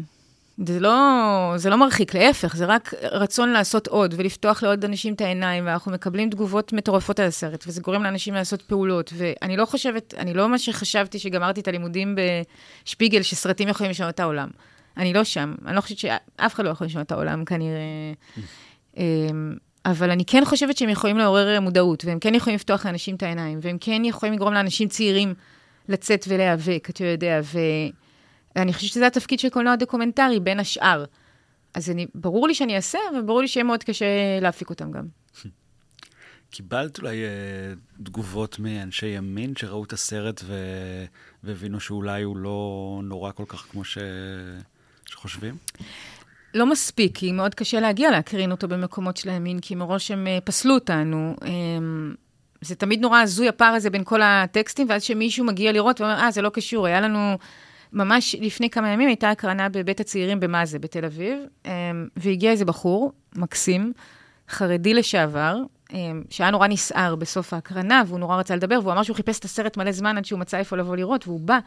[0.65, 5.21] זה לא, זה לא מרחיק, להפך, זה רק רצון לעשות עוד ולפתוח לעוד אנשים את
[5.21, 9.13] העיניים, ואנחנו מקבלים תגובות מטורפות על הסרט, וזה גורם לאנשים לעשות פעולות.
[9.17, 12.15] ואני לא חושבת, אני לא מה שחשבתי שגמרתי את הלימודים
[12.86, 14.49] בשפיגל, שסרטים יכולים לשנות את העולם.
[14.97, 15.56] אני לא שם.
[15.65, 18.13] אני לא חושבת שאף אחד לא יכול לשנות את העולם, כנראה.
[18.97, 23.23] אמ, אבל אני כן חושבת שהם יכולים לעורר מודעות, והם כן יכולים לפתוח לאנשים את
[23.23, 25.34] העיניים, והם כן יכולים לגרום לאנשים צעירים
[25.89, 27.41] לצאת ולהיאבק, אתה יודע,
[28.56, 31.06] ואני חושבת שזה התפקיד של קולנוע דוקומנטרי, בין השאר.
[31.73, 34.06] אז אני, ברור לי שאני אעשה, אבל ברור לי שיהיה מאוד קשה
[34.41, 35.06] להפיק אותם גם.
[36.52, 37.30] קיבלת אולי אה,
[38.04, 40.56] תגובות מאנשי ימין שראו את הסרט ו...
[41.43, 43.97] והבינו שאולי הוא לא נורא כל כך כמו ש...
[45.06, 45.58] שחושבים?
[46.54, 50.41] לא מספיק, כי מאוד קשה להגיע להקרין אותו במקומות של הימין, כי מראש הם uh,
[50.45, 51.36] פסלו אותנו.
[51.39, 51.45] Um,
[52.62, 56.32] זה תמיד נורא הזוי הפער הזה בין כל הטקסטים, ואז שמישהו מגיע לראות ואומר, אה,
[56.32, 57.38] זה לא קשור, היה לנו...
[57.93, 61.67] ממש לפני כמה ימים הייתה הקרנה בבית הצעירים במאזה, בתל אביב, um,
[62.17, 63.93] והגיע איזה בחור, מקסים,
[64.50, 65.58] חרדי לשעבר,
[65.89, 65.93] um,
[66.30, 69.78] שהיה נורא נסער בסוף ההקרנה, והוא נורא רצה לדבר, והוא אמר שהוא חיפש את הסרט
[69.78, 71.60] מלא זמן עד שהוא מצא איפה לבוא לראות, והוא בא,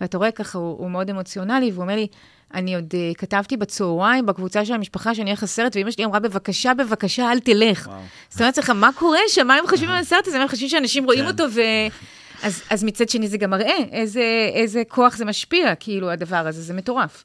[0.00, 2.06] ואתה רואה ככה, הוא, הוא מאוד אמוציונלי, והוא אומר לי,
[2.54, 6.74] אני עוד uh, כתבתי בצהריים בקבוצה של המשפחה שאני אלך לסרט, ואימא שלי אמרה, בבקשה,
[6.74, 7.86] בבקשה, אל תלך.
[7.86, 8.00] וואו.
[8.28, 9.46] זאת אומרת לך, מה קורה שם?
[9.46, 10.42] מה הם חושבים על הסרט הזה?
[10.42, 11.26] הם חושבים שאנשים רואים כן.
[11.26, 11.60] אותו ו...
[12.42, 16.62] אז, אז מצד שני זה גם מראה איזה, איזה כוח זה משפיע, כאילו, הדבר הזה,
[16.62, 17.24] זה מטורף.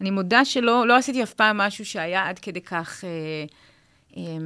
[0.00, 3.08] אני מודה שלא לא עשיתי אף פעם משהו שהיה עד כדי כך, אה,
[4.16, 4.36] אה,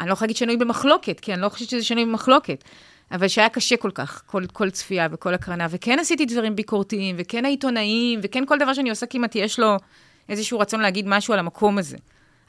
[0.00, 2.64] אני לא יכולה להגיד שנוי במחלוקת, כי אני לא חושבת שזה שנוי במחלוקת.
[3.12, 7.44] אבל שהיה קשה כל כך, כל, כל צפייה וכל הקרנה, וכן עשיתי דברים ביקורתיים, וכן
[7.44, 9.76] העיתונאים, וכן כל דבר שאני עושה כמעט יש לו
[10.28, 11.96] איזשהו רצון להגיד משהו על המקום הזה.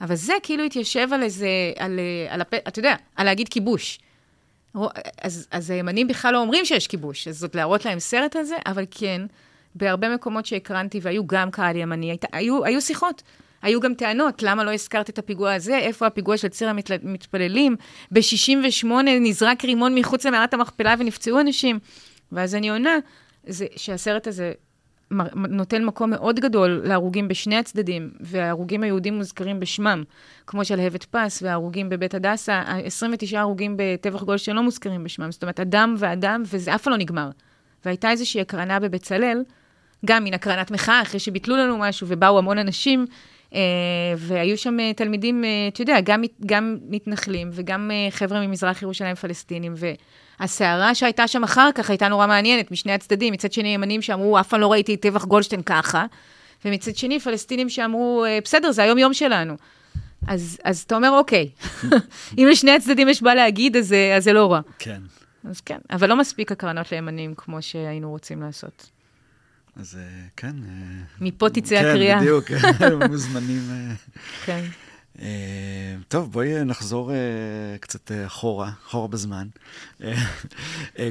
[0.01, 2.53] אבל זה כאילו התיישב על איזה, על, על הפ...
[2.53, 3.99] אתה יודע, על להגיד כיבוש.
[5.21, 8.55] אז, אז הימנים בכלל לא אומרים שיש כיבוש, אז זאת להראות להם סרט על זה,
[8.65, 9.21] אבל כן,
[9.75, 13.23] בהרבה מקומות שהקרנתי, והיו גם קהל ימני, היית, היו, היו שיחות.
[13.61, 15.77] היו גם טענות, למה לא הזכרת את הפיגוע הזה?
[15.77, 17.75] איפה הפיגוע של ציר המתפללים?
[18.11, 18.87] ב-68
[19.21, 21.79] נזרק רימון מחוץ למערת המכפלה ונפצעו אנשים.
[22.31, 22.97] ואז אני עונה,
[23.47, 24.51] זה שהסרט הזה
[25.35, 30.03] נותן מקום מאוד גדול להרוגים בשני הצדדים, וההרוגים היהודים מוזכרים בשמם,
[30.47, 35.31] כמו שלהבת פס, וההרוגים בבית הדסה, 29 הרוגים בטבח גולדשטיין לא מוזכרים בשמם.
[35.31, 37.29] זאת אומרת, אדם ואדם, וזה אף פעם לא נגמר.
[37.85, 39.43] והייתה איזושהי הקרנה בבצלאל,
[40.05, 43.05] גם מן הקרנת מחאה, אחרי שביטלו לנו משהו, ובאו המון אנשים,
[44.17, 49.73] והיו שם אה, תלמידים, אה, אתה יודע, גם, גם מתנחלים וגם חבר'ה ממזרח ירושלים פלסטינים,
[50.39, 53.33] והסערה שהייתה שם אחר כך הייתה נורא מעניינת משני הצדדים.
[53.33, 56.05] מצד שני, ימנים שאמרו, אף פעם לא ראיתי את טבח גולדשטיין ככה,
[56.65, 59.53] ומצד שני, פלסטינים שאמרו, בסדר, זה היום-יום שלנו.
[60.27, 61.49] אז, אז אתה אומר, אוקיי,
[62.37, 64.59] אם לשני הצדדים יש מה להגיד, אז, אז זה לא רע.
[64.79, 65.01] כן.
[65.43, 68.89] אז כן, אבל לא מספיק הקרנות לימנים כמו שהיינו רוצים לעשות.
[69.75, 70.55] אז אה, כן.
[70.67, 72.19] אה, מפה תצא כן, הקריאה.
[72.19, 72.51] כן, בדיוק,
[73.09, 73.61] מוזמנים.
[73.71, 73.93] אה.
[74.45, 74.65] כן.
[76.07, 77.11] טוב, בואי נחזור
[77.79, 79.47] קצת אחורה, אחורה בזמן.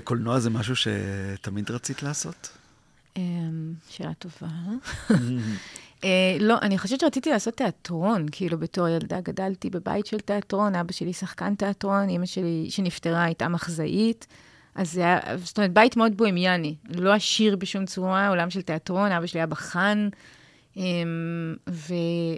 [0.04, 2.58] קולנוע זה משהו שתמיד רצית לעשות?
[3.88, 4.48] שאלה טובה.
[6.40, 11.12] לא, אני חושבת שרציתי לעשות תיאטרון, כאילו בתור ילדה גדלתי בבית של תיאטרון, אבא שלי
[11.12, 14.26] שחקן תיאטרון, אימא שלי שנפטרה הייתה מחזאית.
[14.78, 19.12] אז זה היה, זאת אומרת, בית מאוד בוהמיאני, לא עשיר בשום צורה, עולם של תיאטרון,
[19.12, 20.08] אבא שלי היה בחן,
[20.76, 20.82] אמ,
[21.68, 21.94] ו...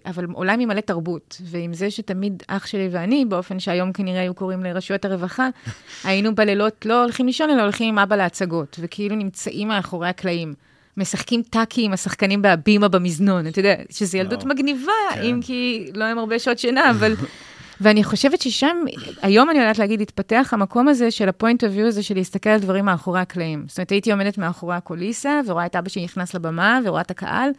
[0.07, 4.35] אבל עולם עם מלא תרבות, ועם זה שתמיד אח שלי ואני, באופן שהיום כנראה היו
[4.35, 5.49] קוראים לרשויות הרווחה,
[6.05, 10.55] היינו בלילות לא הולכים לישון, אלא הולכים עם אבא להצגות, וכאילו נמצאים מאחורי הקלעים.
[10.97, 15.23] משחקים טאקי עם השחקנים בהבימה במזנון, אתה יודע, שזו ילדות מגניבה, כן.
[15.23, 17.15] אם כי לא עם הרבה שעות שינה, אבל
[17.81, 18.77] ואני חושבת ששם,
[19.23, 22.51] היום אני יודעת להגיד, התפתח המקום הזה של ה point of view הזה של להסתכל
[22.51, 23.65] על דברים מאחורי הקלעים.
[23.69, 27.51] זאת אומרת, הייתי עומדת מאחורי הקוליסה, ורואה את אבא שלי נכנס לבמה, ורואה את הקהל,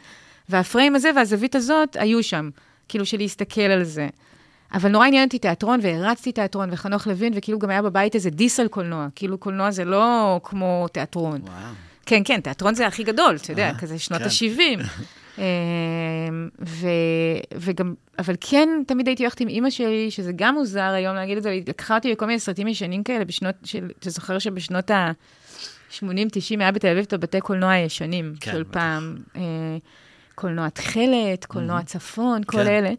[0.49, 2.49] והפריים הזה והזווית הזאת היו שם,
[2.87, 4.07] כאילו של להסתכל על זה.
[4.73, 8.59] אבל נורא עניין אותי תיאטרון, והרצתי תיאטרון, וחנוך לוין, וכאילו גם היה בבית איזה דיס
[8.59, 9.07] על קולנוע.
[9.15, 11.41] כאילו קולנוע זה לא כמו תיאטרון.
[11.41, 11.73] וואו.
[12.05, 14.27] כן, כן, תיאטרון זה הכי גדול, אתה יודע, אה, כזה שנות כן.
[14.27, 14.83] ה-70.
[15.41, 16.87] אמ, ו,
[17.55, 21.43] וגם, אבל כן, תמיד הייתי הולכת עם אימא שלי, שזה גם מוזר היום להגיד את
[21.43, 26.03] זה, היא לקחה אותי לכל מיני סרטים ישנים כאלה בשנות, של, אתה זוכר שבשנות ה-80-90
[26.59, 28.71] היה בתל אביב את הבתי קולנוע הישנים כן, של בטח.
[28.71, 29.17] פעם.
[29.35, 29.41] אה,
[30.41, 31.83] קולנוע תכלת, קולנוע Mhm.
[31.83, 32.67] צפון, כל כן.
[32.67, 32.91] אלה.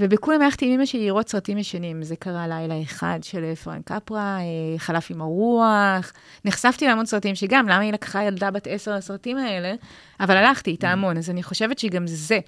[0.00, 2.02] ובכולם הלכתי עם אמא שלי לראות סרטים ישנים.
[2.02, 4.44] זה קרה לילה אחד של פרנק קפרה, אה,
[4.78, 6.12] חלף עם הרוח.
[6.44, 9.74] נחשפתי להמון סרטים שגם, למה היא לקחה ילדה בת עשר לסרטים האלה?
[10.20, 12.38] אבל הלכתי איתה המון, אז אני חושבת שגם זה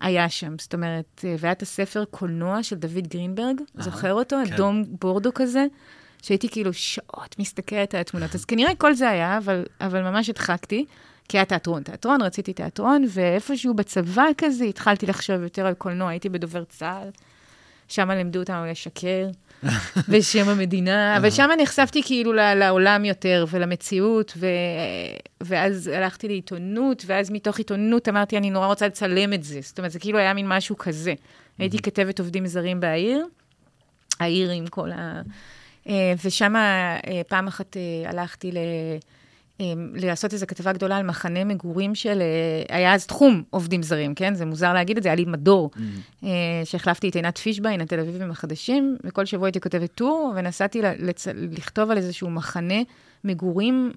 [0.00, 0.54] היה שם.
[0.58, 4.36] זאת אומרת, אה, והיה את הספר קולנוע של דוד גרינברג, אהה, זוכר אותו?
[4.46, 4.52] כן.
[4.52, 5.66] אדום בורדו כזה.
[6.22, 8.34] שהייתי כאילו שעות מסתכלת על התמונות.
[8.34, 10.84] אז כנראה כל זה היה, אבל, אבל ממש הדחקתי,
[11.32, 11.82] כי היה תיאטרון.
[11.82, 16.10] תיאטרון, רציתי תיאטרון, ואיפשהו בצבא כזה התחלתי לחשוב יותר על קולנוע.
[16.10, 17.08] הייתי בדובר צה"ל,
[17.88, 19.28] שם לימדו אותנו לשקר,
[20.10, 24.46] בשם המדינה, אבל שם נחשפתי כאילו לעולם יותר ולמציאות, ו...
[25.40, 29.60] ואז הלכתי לעיתונות, ואז מתוך עיתונות אמרתי, אני נורא רוצה לצלם את זה.
[29.62, 31.14] זאת אומרת, זה כאילו היה מין משהו כזה.
[31.58, 33.26] הייתי כתבת עובדים זרים בעיר,
[34.20, 35.22] העיר עם כל ה...
[35.88, 36.54] אה, ושם
[37.28, 38.56] פעם אחת אה, הלכתי ל...
[39.60, 42.20] אה, לעשות איזו כתבה גדולה על מחנה מגורים של...
[42.20, 44.34] אה, היה אז תחום עובדים זרים, כן?
[44.34, 45.70] זה מוזר להגיד את זה, היה לי מדור,
[46.24, 46.28] אה,
[46.64, 51.26] שהחלפתי את עינת פישביין, התל אביבים החדשים, וכל שבוע הייתי כותבת טור, ונסעתי לצ...
[51.34, 52.82] לכתוב על איזשהו מחנה
[53.24, 53.92] מגורים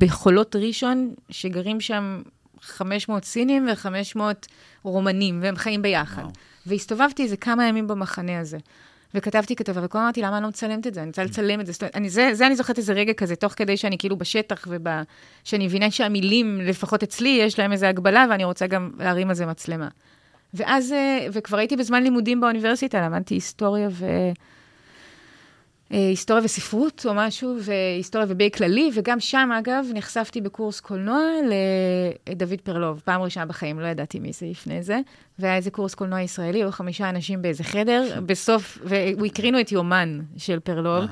[0.00, 2.22] בחולות ראשון, שגרים שם
[2.60, 4.20] 500 סינים ו-500
[4.82, 6.22] רומנים, והם חיים ביחד.
[6.22, 6.32] וואו.
[6.66, 8.58] והסתובבתי איזה כמה ימים במחנה הזה.
[9.14, 11.00] וכתבתי כתבה, וכל אמרתי, למה אני לא מצלמת את זה?
[11.02, 11.72] אני רוצה לצלם את זה.
[11.72, 14.66] זאת אומרת, אני, זה, זה אני זוכרת איזה רגע כזה, תוך כדי שאני כאילו בשטח,
[14.68, 19.46] ושאני מבינה שהמילים, לפחות אצלי, יש להם איזו הגבלה, ואני רוצה גם להרים על זה
[19.46, 19.88] מצלמה.
[20.54, 24.06] ואז, אה, וכבר הייתי בזמן לימודים באוניברסיטה, למדתי היסטוריה ו...
[25.92, 31.20] אה, היסטוריה וספרות או משהו, והיסטוריה ובי כללי, וגם שם, אגב, נחשפתי בקורס קולנוע
[32.28, 35.00] לדוד פרלוב, פעם ראשונה בחיים, לא ידעתי מי זה לפני זה,
[35.38, 40.20] והיה איזה קורס קולנוע ישראלי, היו חמישה אנשים באיזה חדר, בסוף, והוא הקרינו את יומן
[40.36, 41.04] של פרלוב.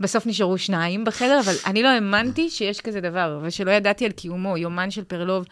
[0.00, 4.56] בסוף נשארו שניים בחדר, אבל אני לא האמנתי שיש כזה דבר, ושלא ידעתי על קיומו,
[4.56, 5.44] יומן של פרלוב.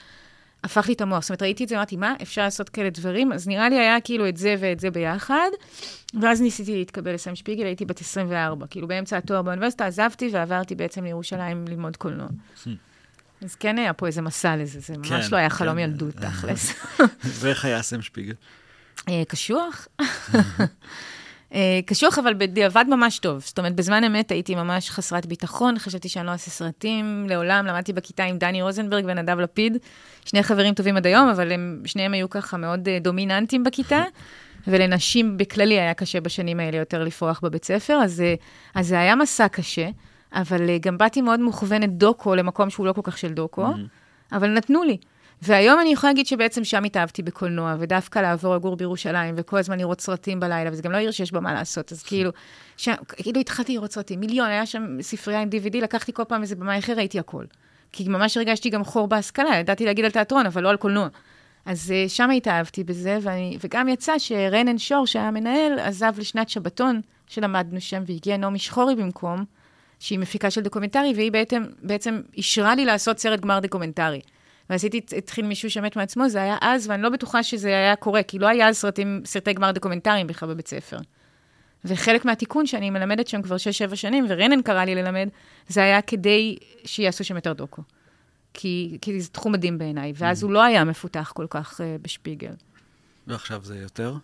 [0.65, 1.23] הפך לי את המוח.
[1.23, 3.33] זאת אומרת, ראיתי את זה, אמרתי, מה, אפשר לעשות כאלה דברים?
[3.33, 5.49] אז נראה לי היה כאילו את זה ואת זה ביחד,
[6.21, 8.67] ואז ניסיתי להתקבל לסם שפיגל, הייתי בת 24.
[8.71, 12.29] כאילו, באמצע התואר באוניברסיטה עזבתי ועברתי בעצם לירושלים ללמוד קולנוע.
[13.43, 15.81] אז כן היה פה איזה מסע לזה, זה ממש כן, לא היה חלום כן.
[15.81, 16.75] ילדות, תכלס.
[17.25, 18.35] ואיך היה סם שפיגל?
[19.09, 19.89] אה, קשוח.
[21.55, 23.41] אה, קשוח, אבל בדיעבד ממש טוב.
[23.41, 27.67] זאת אומרת, בזמן אמת הייתי ממש חסרת ביטחון, חשבתי שאני לא אעשה סרטים לעולם.
[27.67, 29.77] למדתי בכיתה עם דני רוזנברג ונדב לפיד,
[30.25, 34.03] שני חברים טובים עד היום, אבל הם, שניהם היו ככה מאוד אה, דומיננטיים בכיתה.
[34.67, 38.35] ולנשים בכללי היה קשה בשנים האלה יותר לפרוח בבית ספר, אז, אה,
[38.75, 39.89] אז זה היה מסע קשה,
[40.33, 43.67] אבל גם באתי מאוד מוכוונת דוקו למקום שהוא לא כל כך של דוקו,
[44.33, 44.97] אבל נתנו לי.
[45.43, 50.01] והיום אני יכולה להגיד שבעצם שם התאהבתי בקולנוע, ודווקא לעבור לגור בירושלים, וכל הזמן לראות
[50.01, 52.31] סרטים בלילה, וזה גם לא עיר שיש בה מה לעשות, אז כאילו,
[52.77, 56.57] שם, כאילו התחלתי לראות סרטים, מיליון, היה שם ספרייה עם DVD, לקחתי כל פעם איזה
[56.57, 57.45] במה אחר, ראיתי הכל.
[57.93, 61.09] כי ממש הרגשתי גם חור בהשכלה, ידעתי להגיד על תיאטרון, אבל לא על קולנוע.
[61.67, 67.01] אז אה, שם התאהבתי בזה, ואני, וגם יצא שרנן שור, שהיה המנהל, עזב לשנת שבתון,
[67.27, 69.45] שלמדנו שם, והגיע נעמי שחורי במקום,
[69.99, 74.21] שהיא מפיקה של דוקומנטרי, והיא בעצם, בעצם אישרה לי לעשות סרט גמר דוקומנטרי.
[74.71, 78.39] ועשיתי, התחיל מישהו שמת מעצמו, זה היה אז, ואני לא בטוחה שזה היה קורה, כי
[78.39, 80.97] לא היה אז סרטים, סרטי גמר דוקומנטריים בכלל בבית ספר.
[81.85, 83.57] וחלק מהתיקון שאני מלמדת שם כבר
[83.91, 85.29] 6-7 שנים, ורנן קרא לי ללמד,
[85.69, 87.83] זה היה כדי שיעשו שם יותר דוקו.
[88.55, 92.53] כי, כי זה תחום מדהים בעיניי, ואז הוא לא היה מפותח כל כך uh, בשפיגל.
[93.27, 94.15] ועכשיו זה יותר?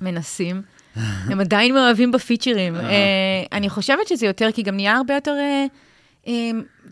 [0.00, 0.62] מנסים.
[0.96, 2.76] הם עדיין מאוהבים בפיצ'רים.
[2.76, 2.78] uh,
[3.52, 5.32] אני חושבת שזה יותר, כי גם נהיה הרבה יותר...
[5.32, 5.91] Uh,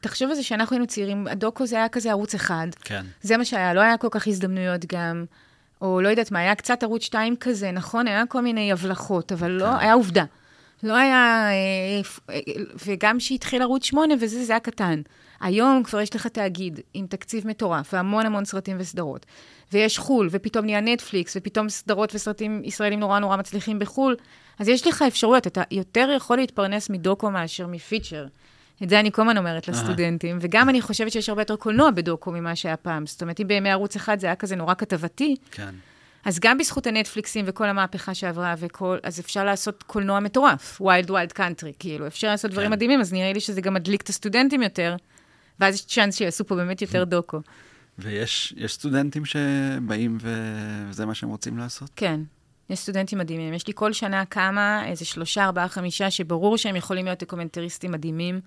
[0.01, 2.67] תחשוב על זה שאנחנו היינו צעירים, הדוקו זה היה כזה ערוץ אחד.
[2.85, 3.05] כן.
[3.23, 5.25] זה מה שהיה, לא היה כל כך הזדמנויות גם,
[5.81, 8.07] או לא יודעת מה, היה קצת ערוץ 2 כזה, נכון?
[8.07, 9.77] היה כל מיני הבלחות, אבל לא, כן.
[9.79, 10.25] היה עובדה.
[10.83, 12.41] לא היה, אה, אה,
[12.87, 15.03] וגם כשהתחיל ערוץ 8 וזה, זה היה קטן.
[15.41, 19.27] היום כבר יש לך תאגיד עם תקציב מטורף, והמון המון סרטים וסדרות.
[19.73, 24.17] ויש חו"ל, ופתאום נהיה נטפליקס, ופתאום סדרות וסרטים ישראלים נורא נורא מצליחים בחו"ל.
[24.59, 28.27] אז יש לך אפשרויות, אתה יותר יכול להתפרנס מדוקו מאשר מפיצ'ר.
[28.83, 32.33] את זה אני כל הזמן אומרת לסטודנטים, וגם אני חושבת שיש הרבה יותר קולנוע בדוקו
[32.33, 33.07] ממה שהיה פעם.
[33.07, 35.75] זאת אומרת, אם בימי ערוץ אחד זה היה כזה נורא כתבתי, כן.
[36.25, 41.33] אז גם בזכות הנטפליקסים וכל המהפכה שעברה, וכל, אז אפשר לעשות קולנוע מטורף, Wild Wild
[41.33, 42.73] Country, כאילו, אפשר לעשות דברים כן.
[42.73, 44.97] מדהימים, אז נראה לי שזה גם מדליק את הסטודנטים יותר,
[45.61, 47.41] ואז יש צ'אנס שיעשו פה באמת יותר דוקו.
[47.99, 51.91] ויש יש סטודנטים שבאים ו- וזה מה שהם רוצים לעשות?
[51.97, 52.21] כן,
[52.71, 53.55] יש סטודנטים מדהימים.
[53.55, 58.41] יש לי כל שנה כמה, איזה שלושה, ארבעה, חמישה, שברור שהם יכולים להיות דוקומנטריסטים מדהימים,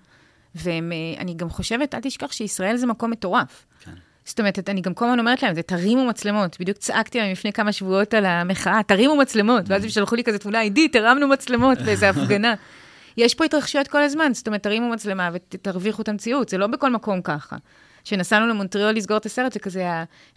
[0.54, 3.66] ואני גם חושבת, אל תשכח שישראל זה מקום מטורף.
[3.84, 3.92] כן.
[4.24, 6.56] זאת אומרת, אני גם כל הזמן אומרת להם, זה תרימו מצלמות.
[6.60, 9.62] בדיוק צעקתי להם לפני כמה שבועות על המחאה, תרימו מצלמות.
[9.66, 12.54] ואז הם שלחו לי כזה תמונה, עידית, הרמנו מצלמות באיזה הפגנה.
[13.16, 16.90] יש פה התרחשויות כל הזמן, זאת אומרת, תרימו מצלמה ותרוויחו את המציאות, זה לא בכל
[16.90, 17.56] מקום ככה.
[18.04, 19.86] כשנסענו למונטריאול לסגור את הסרט, זה כזה,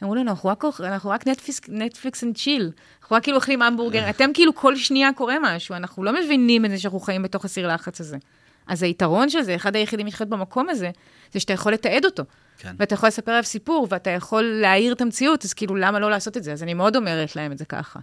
[0.03, 2.71] אמרו לנו, אנחנו רק, אנחנו רק נטפליקס, נטפליקס and chill.
[3.01, 6.69] אנחנו רק כאילו אוכלים המבורגר, אתם כאילו כל שנייה קורה משהו, אנחנו לא מבינים את
[6.69, 8.17] זה שאנחנו חיים בתוך הסיר לחץ הזה.
[8.67, 10.91] אז היתרון של זה, אחד היחידים לחיות במקום הזה,
[11.31, 12.23] זה שאתה יכול לתעד אותו.
[12.57, 12.75] כן.
[12.79, 16.37] ואתה יכול לספר עליו סיפור, ואתה יכול להעיר את המציאות, אז כאילו, למה לא לעשות
[16.37, 16.51] את זה?
[16.53, 17.99] אז אני מאוד אומרת להם את זה ככה.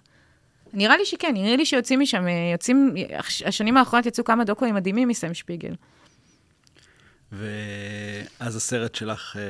[0.73, 2.95] נראה לי שכן, נראה לי שיוצאים משם, יוצאים,
[3.45, 5.75] השנים האחרונות יצאו כמה דוקואים מדהימים מסם שפיגל.
[7.39, 9.43] ואז הסרט שלך, אה,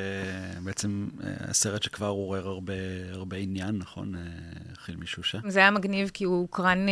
[0.61, 2.73] בעצם אה, הסרט שכבר עורר הרבה,
[3.13, 4.15] הרבה עניין, נכון?
[4.15, 4.21] אה,
[4.77, 5.39] חיל משושע.
[5.49, 6.87] זה היה מגניב, כי הוא הוקרן,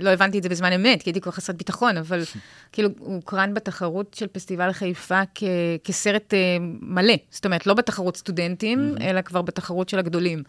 [0.00, 2.22] לא הבנתי את זה בזמן אמת, כי הייתי כבר חסרת ביטחון, אבל
[2.72, 5.42] כאילו, הוא הוקרן בתחרות של פסטיבל חיפה כ-
[5.84, 6.34] כסרט
[6.80, 7.14] מלא.
[7.30, 10.42] זאת אומרת, לא בתחרות סטודנטים, אלא כבר בתחרות של הגדולים.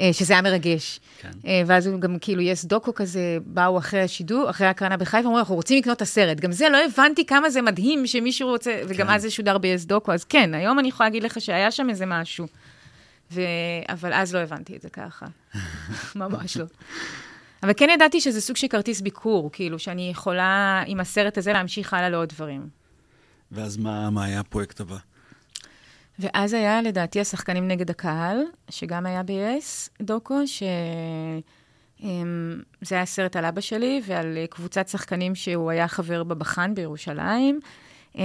[0.00, 1.00] אה, שזה היה מרגש.
[1.20, 1.30] כן.
[1.46, 5.38] אה, ואז הוא גם כאילו, יש דוקו כזה, באו אחרי השידור, אחרי ההקרנה בחיפה, אמרו,
[5.38, 6.40] אנחנו רוצים לקנות את הסרט.
[6.40, 9.12] גם זה, לא הבנתי כמה זה מדהים שמישהו רוצה, וגם כן.
[9.12, 12.06] אז זה שודר ב-yes דוקו, אז כן, היום אני יכולה להגיד לך שהיה שם איזה
[12.06, 12.46] משהו.
[13.32, 13.40] ו...
[13.88, 15.26] אבל אז לא הבנתי את זה ככה.
[16.16, 16.64] ממש לא.
[17.62, 21.94] אבל כן ידעתי שזה סוג של כרטיס ביקור, כאילו, שאני יכולה עם הסרט הזה להמשיך
[21.94, 22.68] הלאה לעוד דברים.
[23.52, 24.96] ואז מה, מה היה הפרויקט הבא?
[26.20, 28.38] ואז היה לדעתי השחקנים נגד הקהל,
[28.70, 30.70] שגם היה ב-yes, דוקו, שזה
[32.02, 37.60] אמ, היה סרט על אבא שלי ועל קבוצת שחקנים שהוא היה חבר בבחן בירושלים.
[38.18, 38.22] אה,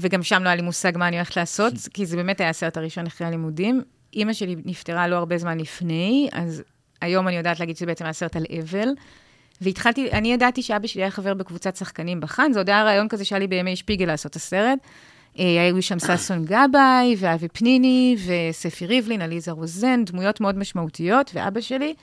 [0.00, 2.76] וגם שם לא היה לי מושג מה אני הולכת לעשות, כי זה באמת היה הסרט
[2.76, 3.82] הראשון אחרי הלימודים.
[4.14, 6.62] אימא שלי נפטרה לא הרבה זמן לפני, אז
[7.00, 8.88] היום אני יודעת להגיד שזה בעצם היה סרט על אבל.
[9.60, 13.24] והתחלתי, אני ידעתי שאבא שלי היה חבר בקבוצת שחקנים בחאן, זה עוד היה רעיון כזה
[13.24, 14.78] שהיה לי בימי שפיגל לעשות את הסרט.
[15.38, 21.60] אה, היו שם ששון גבאי, ואבי פניני, וספי ריבלין, עליזה רוזן, דמויות מאוד משמעותיות, ואבא
[21.60, 21.94] שלי.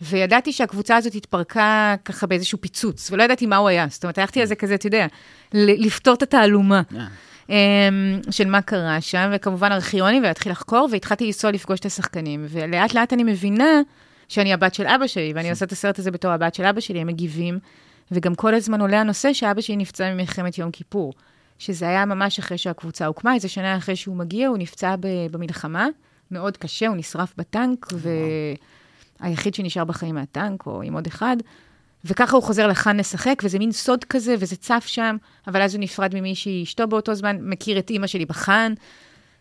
[0.00, 3.86] וידעתי שהקבוצה הזאת התפרקה ככה באיזשהו פיצוץ, ולא ידעתי מה הוא היה.
[3.90, 5.06] זאת אומרת, הלכתי על זה כזה, אתה יודע,
[5.54, 6.82] לפתור את התעלומה.
[6.96, 7.06] אה.
[7.48, 12.46] אמ, של מה קרה שם, וכמובן ארכיונים, ולהתחיל לחקור, והתחלתי לנסוע לפגוש את השחקנים.
[12.48, 13.80] ולאט לאט אני מבינה
[14.28, 17.00] שאני הבת של אבא שלי, ואני עושה את הסרט הזה בתור הבת של אבא שלי,
[17.00, 17.58] הם מגיבים,
[18.12, 21.12] וגם כל הזמן עולה הנושא שאבא שלי נפצע ממלחמת יום כיפור.
[21.58, 24.94] שזה היה ממש אחרי שהקבוצה הוקמה, איזה שנה אחרי שהוא מגיע, הוא נפצע
[25.30, 25.86] במלחמה,
[26.30, 27.86] מאוד קשה, הוא נשרף בטנק,
[29.20, 31.36] והיחיד שנשאר בחיים מהטנק, או עם עוד אחד.
[32.04, 35.16] וככה הוא חוזר לכאן לשחק, וזה מין סוד כזה, וזה צף שם,
[35.46, 38.74] אבל אז הוא נפרד ממישהי, אשתו באותו זמן, מכיר את אימא שלי בחאן,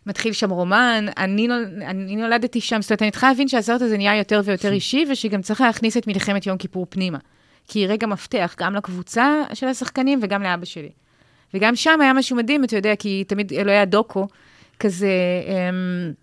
[0.06, 3.98] מתחיל שם רומן, אני, נול, אני נולדתי שם, זאת אומרת, אני צריכה להבין שהסרט הזה
[3.98, 7.18] נהיה יותר ויותר אישי, ושגם צריך להכניס את מלחמת יום כיפור פנימה.
[7.68, 10.90] כי היא רגע מפתח גם לקבוצה של השחקנים וגם לאבא שלי.
[11.56, 14.28] וגם שם היה משהו מדהים, אתה יודע, כי תמיד לא היה דוקו
[14.80, 15.08] כזה,
[15.48, 16.14] אמ,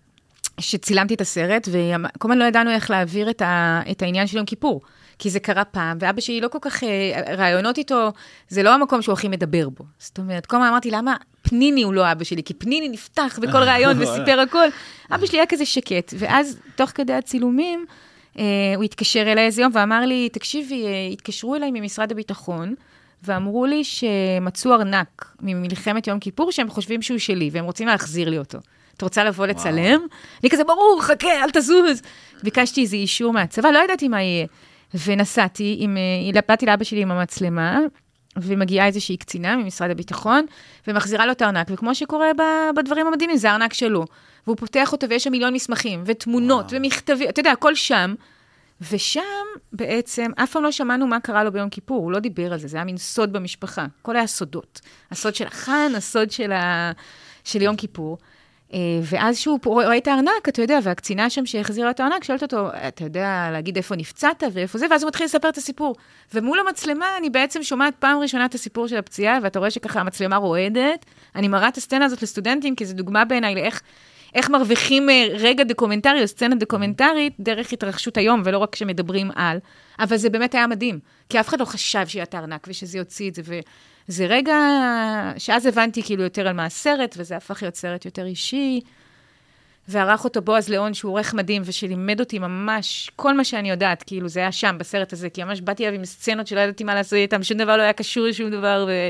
[0.59, 4.45] שצילמתי את הסרט, וכל הזמן לא ידענו איך להעביר את, ה, את העניין של יום
[4.45, 4.81] כיפור.
[5.19, 8.11] כי זה קרה פעם, ואבא שלי לא כל כך, אה, רעיונות איתו,
[8.49, 9.83] זה לא המקום שהוא הכי מדבר בו.
[9.99, 12.43] זאת אומרת, כל הזמן אמרתי, למה פניני הוא לא אבא שלי?
[12.43, 14.67] כי פניני נפתח בכל רעיון וסיפר הכל.
[15.11, 17.85] אבא שלי היה כזה שקט, ואז, תוך כדי הצילומים,
[18.39, 18.43] אה,
[18.75, 22.75] הוא התקשר אליי איזה יום ואמר לי, תקשיבי, אה, התקשרו אליי ממשרד הביטחון,
[23.25, 28.37] ואמרו לי שמצאו ארנק ממלחמת יום כיפור, שהם חושבים שהוא שלי, והם רוצים להחזיר לי
[28.37, 28.57] אותו.
[28.97, 29.99] את רוצה לבוא לצלם?
[29.99, 30.07] וואו.
[30.43, 32.01] אני כזה, ברור, חכה, אל תזוז.
[32.43, 34.45] ביקשתי איזה אישור מהצבא, לא ידעתי מה יהיה.
[35.05, 35.97] ונסעתי, עם,
[36.35, 37.79] אה, באתי לאבא שלי עם המצלמה,
[38.37, 40.45] ומגיעה איזושהי קצינה ממשרד הביטחון,
[40.87, 42.31] ומחזירה לו את הארנק, וכמו שקורה
[42.75, 44.05] בדברים המדהימים, זה הארנק שלו.
[44.47, 46.77] והוא פותח אותו, ויש שם מיליון מסמכים, ותמונות, וואו.
[46.77, 48.13] ומכתבים, אתה יודע, הכל שם.
[48.91, 49.21] ושם
[49.73, 52.67] בעצם, אף פעם לא שמענו מה קרה לו ביום כיפור, הוא לא דיבר על זה,
[52.67, 53.85] זה היה מין סוד במשפחה.
[54.01, 54.81] הכל היה סודות.
[55.11, 56.91] הסוד של החאן, הסוד של, ה...
[57.43, 58.17] של יום כיפור.
[58.73, 62.69] אה, ואז שהוא רואה את הארנק, אתה יודע, והקצינה שם שהחזירה את הארנק, שואלת אותו,
[62.87, 65.95] אתה יודע להגיד איפה נפצעת ואיפה זה, ואז הוא מתחיל לספר את הסיפור.
[66.33, 70.35] ומול המצלמה אני בעצם שומעת פעם ראשונה את הסיפור של הפציעה, ואתה רואה שככה המצלמה
[70.35, 71.05] רועדת.
[71.35, 73.81] אני מראה את הסצנה הזאת לסטודנטים, כי זו דוגמה בעיניי לאיך
[74.33, 79.57] איך מרוויחים אה, רגע דוקומנטרי או סצנה דוקומנטרית דרך התרחשות היום, ולא רק כשמדברים על.
[79.99, 83.29] אבל זה באמת היה מדהים, כי אף אחד לא חשב שיהיה את הארנק ושזה יוציא
[83.29, 84.55] את זה, וזה רגע
[85.37, 88.81] שאז הבנתי כאילו יותר על מה הסרט, וזה הפך להיות סרט יותר אישי.
[89.87, 94.29] וערך אותו בועז ליאון, שהוא עורך מדהים, ושלימד אותי ממש כל מה שאני יודעת, כאילו
[94.29, 97.13] זה היה שם, בסרט הזה, כי ממש באתי אליו עם סצנות שלא ידעתי מה לעשות
[97.13, 99.09] איתן, שום דבר לא היה קשור לשום דבר, ו...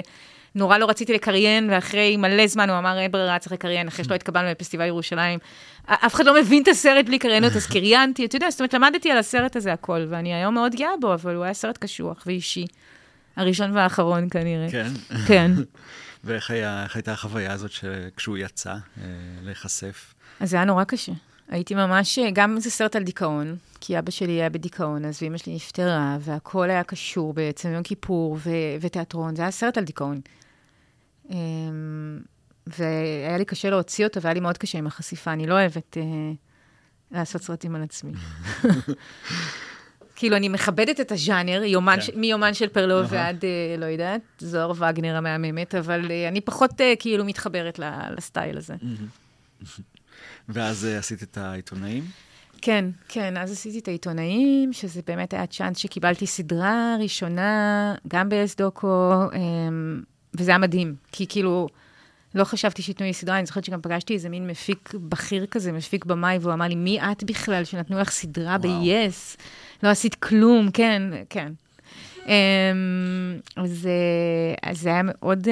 [0.56, 4.16] נורא לא רציתי לקריין, ואחרי מלא זמן הוא אמר, אין ברירה, צריך לקריין, אחרי שלא
[4.16, 5.40] התקבלנו לפסטיבל ירושלים.
[5.86, 9.12] אף אחד לא מבין את הסרט בלי קריינות, אז קריינתי, אתה יודע, זאת אומרת, למדתי
[9.12, 12.66] על הסרט הזה הכל, ואני היום מאוד גאה בו, אבל הוא היה סרט קשוח ואישי.
[13.36, 14.72] הראשון והאחרון כנראה.
[14.72, 14.92] כן.
[15.28, 15.52] כן.
[16.24, 16.52] ואיך
[16.96, 17.72] הייתה החוויה הזאת
[18.18, 18.78] כשהוא יצא אה,
[19.44, 20.14] להיחשף?
[20.40, 21.12] אז זה היה נורא קשה.
[21.50, 25.56] הייתי ממש, גם זה סרט על דיכאון, כי אבא שלי היה בדיכאון, אז אמא שלי
[25.56, 28.50] נפטרה, והכל היה קשור בעצם, יום כיפור ו-
[28.82, 30.22] ותיאטרון, זה היה סרט על דיכאון.
[31.30, 32.20] אמ,
[32.68, 35.34] והיה לי קשה להוציא אותו, והיה לי מאוד קשה עם החשיפה.
[35.34, 36.04] אני לא אוהבת אה,
[37.12, 38.12] לעשות סרטים על עצמי.
[40.16, 42.20] כאילו, אני מכבדת את הז'אנר, יומן, כן.
[42.20, 43.08] מיומן של פרלו.
[43.10, 48.14] ועד, אה, לא יודעת, זוהר וגנר המהממת, אבל אה, אני פחות אה, כאילו מתחברת ל-
[48.18, 48.76] לסטייל הזה.
[50.50, 52.04] ואז אה, עשית את העיתונאים?
[52.62, 59.14] כן, כן, אז עשיתי את העיתונאים, שזה באמת היה צ'אנס שקיבלתי סדרה ראשונה, גם באס-דוקו,
[59.36, 60.02] אמ,
[60.38, 61.68] וזה היה מדהים, כי כאילו,
[62.36, 66.06] לא חשבתי שייתנו לי סדרה, אני זוכרת שגם פגשתי איזה מין מפיק בכיר כזה, מפיק
[66.06, 68.58] במאי, והוא אמר לי, מי את בכלל שנתנו לך סדרה.
[68.58, 69.38] ב-yes?
[69.84, 71.52] לא עשית כלום, כן, כן.
[72.26, 72.32] אמ,
[73.56, 75.48] אז אה, אז זה היה מאוד...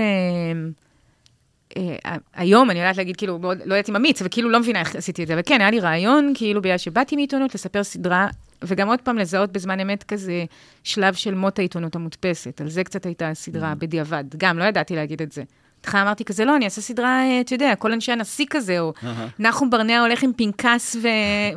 [1.78, 5.24] אה, היום אני יודעת להגיד, כאילו, לא יודעת אם אמיץ, וכאילו לא מבינה איך עשיתי
[5.24, 8.28] את זה, אבל כן, היה לי רעיון, כאילו, בגלל שבאתי מעיתונות לספר סדרה,
[8.64, 10.46] וגם עוד פעם לזהות בזמן אמת כזה
[10.84, 12.62] שלב של מות העיתונות המודפסת.
[12.62, 14.24] על זה קצת הייתה הסדרה, בדיעבד.
[14.38, 15.44] גם, לא ידעתי להגיד את זה.
[15.82, 18.94] בהתחלה אמרתי כזה, לא, אני אעשה סדרה, אה, אתה יודע, כל אנשי הנשיא כזה, או.
[19.40, 21.08] נחום ברנע הולך עם פנקס, ו...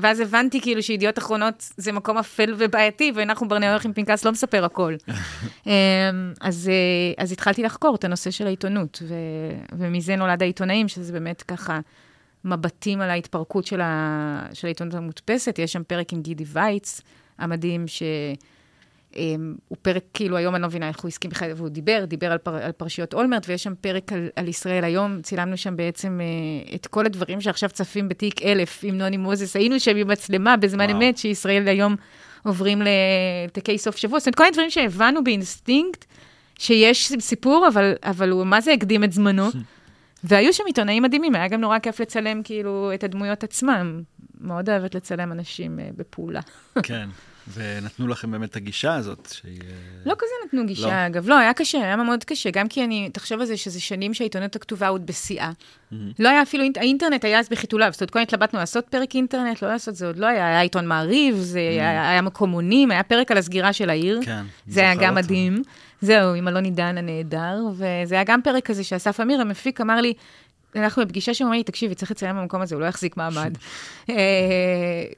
[0.00, 4.32] ואז הבנתי כאילו שידיעות אחרונות זה מקום אפל ובעייתי, ונחום ברנע הולך עם פנקס לא
[4.32, 4.94] מספר הכל.
[5.66, 5.72] אמ,
[6.40, 9.14] אז, אה, אז התחלתי לחקור את הנושא של העיתונות, ו...
[9.72, 11.80] ומזה נולד העיתונאים, שזה באמת ככה
[12.44, 14.46] מבטים על ההתפרקות של, ה...
[14.52, 15.58] של העיתונות המודפסת.
[15.58, 17.00] יש שם פרק עם גידי וייץ,
[17.38, 18.02] המדהים, ש...
[19.16, 22.32] אמ, הוא פרק, כאילו, היום אני לא מבינה איך הוא הסכים בכלל, והוא דיבר, דיבר
[22.32, 26.20] על, פר, על פרשיות אולמרט, ויש שם פרק על, על ישראל היום, צילמנו שם בעצם
[26.20, 30.56] אה, את כל הדברים שעכשיו צפים בתיק אלף עם נוני מוזס, היינו שם עם מצלמה
[30.56, 30.96] בזמן וואו.
[30.96, 31.96] אמת, שישראל היום
[32.44, 32.82] עוברים
[33.46, 36.04] לתיקי סוף שבוע, זאת אומרת, כל הדברים שהבנו באינסטינקט,
[36.58, 39.48] שיש סיפור, אבל, אבל הוא מה זה הקדים את זמנו.
[40.24, 44.02] והיו שם עיתונאים מדהימים, היה גם נורא כיף לצלם כאילו את הדמויות עצמם.
[44.40, 46.40] מאוד אוהבת לצלם אנשים אה, בפעולה.
[46.82, 47.08] כן.
[47.52, 49.60] ונתנו לכם באמת את הגישה הזאת, שהיא...
[49.60, 49.66] אה,
[50.06, 51.06] לא כזה נתנו גישה, לא?
[51.06, 51.28] אגב.
[51.28, 52.50] לא, היה קשה, היה מאוד קשה.
[52.50, 55.50] גם כי אני, תחשוב על זה שזה שנים שהעיתונות הכתובה עוד בשיאה.
[56.18, 57.88] לא היה אפילו, אינט- האינטרנט היה אז בחיתוליו.
[57.92, 60.46] זאת אומרת, כל התלבטנו לעשות פרק אינטרנט, לא לעשות, זה עוד לא היה.
[60.46, 64.20] היה עיתון מעריב, זה היה, היה מקומונים, היה פרק על הסגירה של העיר.
[64.24, 64.44] כן.
[64.66, 65.26] זה היה גם אותו.
[65.26, 65.62] מדהים.
[66.00, 70.14] זהו, עם אלון עידן הנהדר, וזה היה גם פרק כזה שאסף אמיר, המפיק, אמר לי,
[70.76, 73.54] אנחנו בפגישה שהוא אמר לי, תקשיבי, צריך לצלם במקום הזה, הוא לא יחזיק מעמד.
[74.10, 74.14] אה,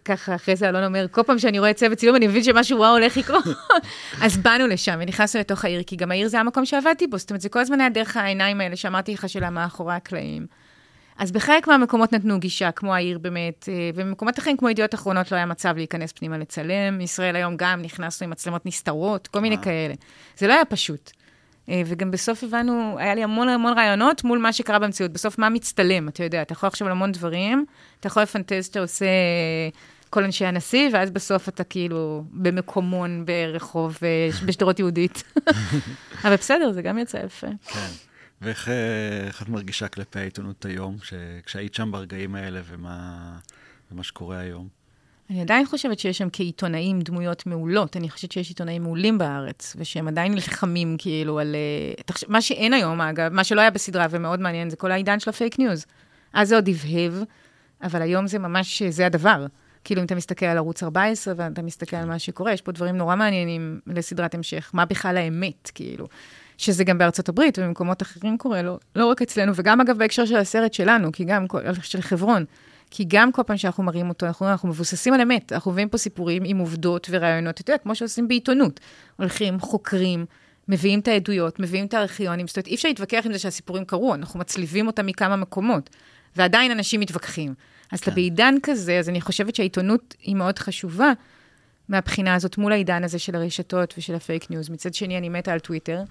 [0.04, 2.92] ככה, אחרי זה אלון אומר, כל פעם שאני רואה צוות צילום, אני מבין שמשהו וואו
[2.92, 3.44] הולך לקרות.
[4.22, 7.40] אז באנו לשם ונכנסנו לתוך העיר, כי גם העיר זה המקום שעבדתי בו, זאת אומרת,
[7.40, 10.46] זה כל הזמן היה דרך העיניים האלה שאמרתי לך של המאחורי הקלעים.
[11.18, 15.36] אז בחלק מהמקומות נתנו גישה, כמו העיר באמת, אה, ובמקומות אחרים, כמו ידיעות אחרונות, לא
[15.36, 17.00] היה מצב להיכנס פנימה לצלם.
[17.00, 19.64] ישראל היום גם נכנסנו עם מצלמות נסתרות, כל מיני וואו.
[19.64, 19.94] כאלה.
[20.36, 21.10] זה לא היה פשוט.
[21.68, 25.12] אה, וגם בסוף הבנו, היה לי המון המון רעיונות מול מה שקרה במציאות.
[25.12, 27.64] בסוף, מה מצטלם, אתה יודע, אתה יכול לחשוב על המון דברים,
[28.00, 29.68] אתה יכול לפנטז שאתה עושה אה,
[30.10, 35.22] כל אנשי הנשיא, ואז בסוף אתה כאילו במקומון ברחוב אה, בשדרות יהודית.
[36.24, 37.46] אבל בסדר, זה גם יצא יפה.
[37.66, 37.88] כן.
[38.42, 38.68] ואיך
[39.26, 40.96] איך את מרגישה כלפי העיתונות היום,
[41.46, 43.38] כשהיית שם ברגעים האלה ומה,
[43.92, 44.68] ומה שקורה היום?
[45.30, 47.96] אני עדיין חושבת שיש שם כעיתונאים דמויות מעולות.
[47.96, 51.54] אני חושבת שיש עיתונאים מעולים בארץ, ושהם עדיין נלחמים כאילו על...
[51.54, 52.24] אה, תחש...
[52.28, 55.36] מה שאין היום, אגב, מה שלא היה בסדרה ומאוד מעניין, זה כל העידן של ה
[55.36, 55.86] fake news.
[56.32, 57.12] אז זה עוד הבהב,
[57.82, 59.46] אבל היום זה ממש, זה הדבר.
[59.84, 62.96] כאילו, אם אתה מסתכל על ערוץ 14 ואתה מסתכל על מה שקורה, יש פה דברים
[62.96, 64.70] נורא מעניינים לסדרת המשך.
[64.74, 66.06] מה בכלל האמת, כאילו?
[66.58, 70.36] שזה גם בארצות הברית ובמקומות אחרים קורה, לא, לא רק אצלנו, וגם אגב בהקשר של
[70.36, 71.46] הסרט שלנו, כי גם,
[71.82, 72.44] של חברון,
[72.90, 75.98] כי גם כל פעם שאנחנו מראים אותו, אנחנו, אנחנו מבוססים על אמת, אנחנו מביאים פה
[75.98, 78.80] סיפורים עם עובדות ורעיונות, אתה יודע, כמו שעושים בעיתונות.
[79.16, 80.26] הולכים, חוקרים,
[80.68, 84.14] מביאים את העדויות, מביאים את הארכיונים, זאת אומרת, אי אפשר להתווכח עם זה שהסיפורים קרו,
[84.14, 85.90] אנחנו מצליבים אותם מכמה מקומות,
[86.36, 87.54] ועדיין אנשים מתווכחים.
[87.92, 91.12] אז אתה בעידן כזה, אז אני חושבת שהעיתונות היא מאוד חשובה
[91.88, 94.68] מהבחינה הזאת, מול העידן הזה של הרשתות ושל ה fake news.
[94.68, 96.02] מצד שני, אני מתה על טוויטר.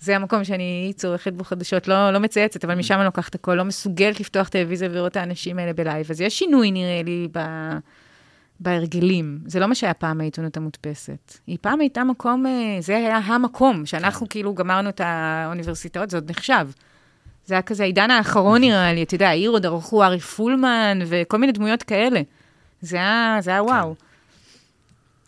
[0.00, 3.64] זה המקום שאני צורכת בו חדשות, לא, לא מצייצת, אבל משם אני לוקחת הכל, לא
[3.64, 6.06] מסוגלת לפתוח טלוויזיה ולראות את האנשים האלה ב live.
[6.10, 7.40] אז יש שינוי, נראה לי, ב...
[8.60, 9.38] בהרגלים.
[9.46, 11.38] זה לא מה שהיה פעם העיתונות המודפסת.
[11.46, 14.30] היא פעם הייתה מקום, אה, זה היה המקום, שאנחנו כן.
[14.30, 16.68] כאילו גמרנו את האוניברסיטאות, זה עוד נחשב.
[17.46, 21.38] זה היה כזה העידן האחרון נראה לי, אתה יודע, העיר עוד ערכו ארי פולמן וכל
[21.38, 22.20] מיני דמויות כאלה.
[22.80, 23.94] זה היה, זה היה וואו.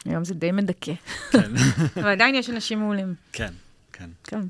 [0.05, 0.93] היום זה די מדכא.
[1.31, 1.53] כן.
[2.01, 3.15] אבל עדיין יש אנשים מעולים.
[3.33, 3.53] כן,
[3.93, 4.11] כן.
[4.25, 4.41] כן.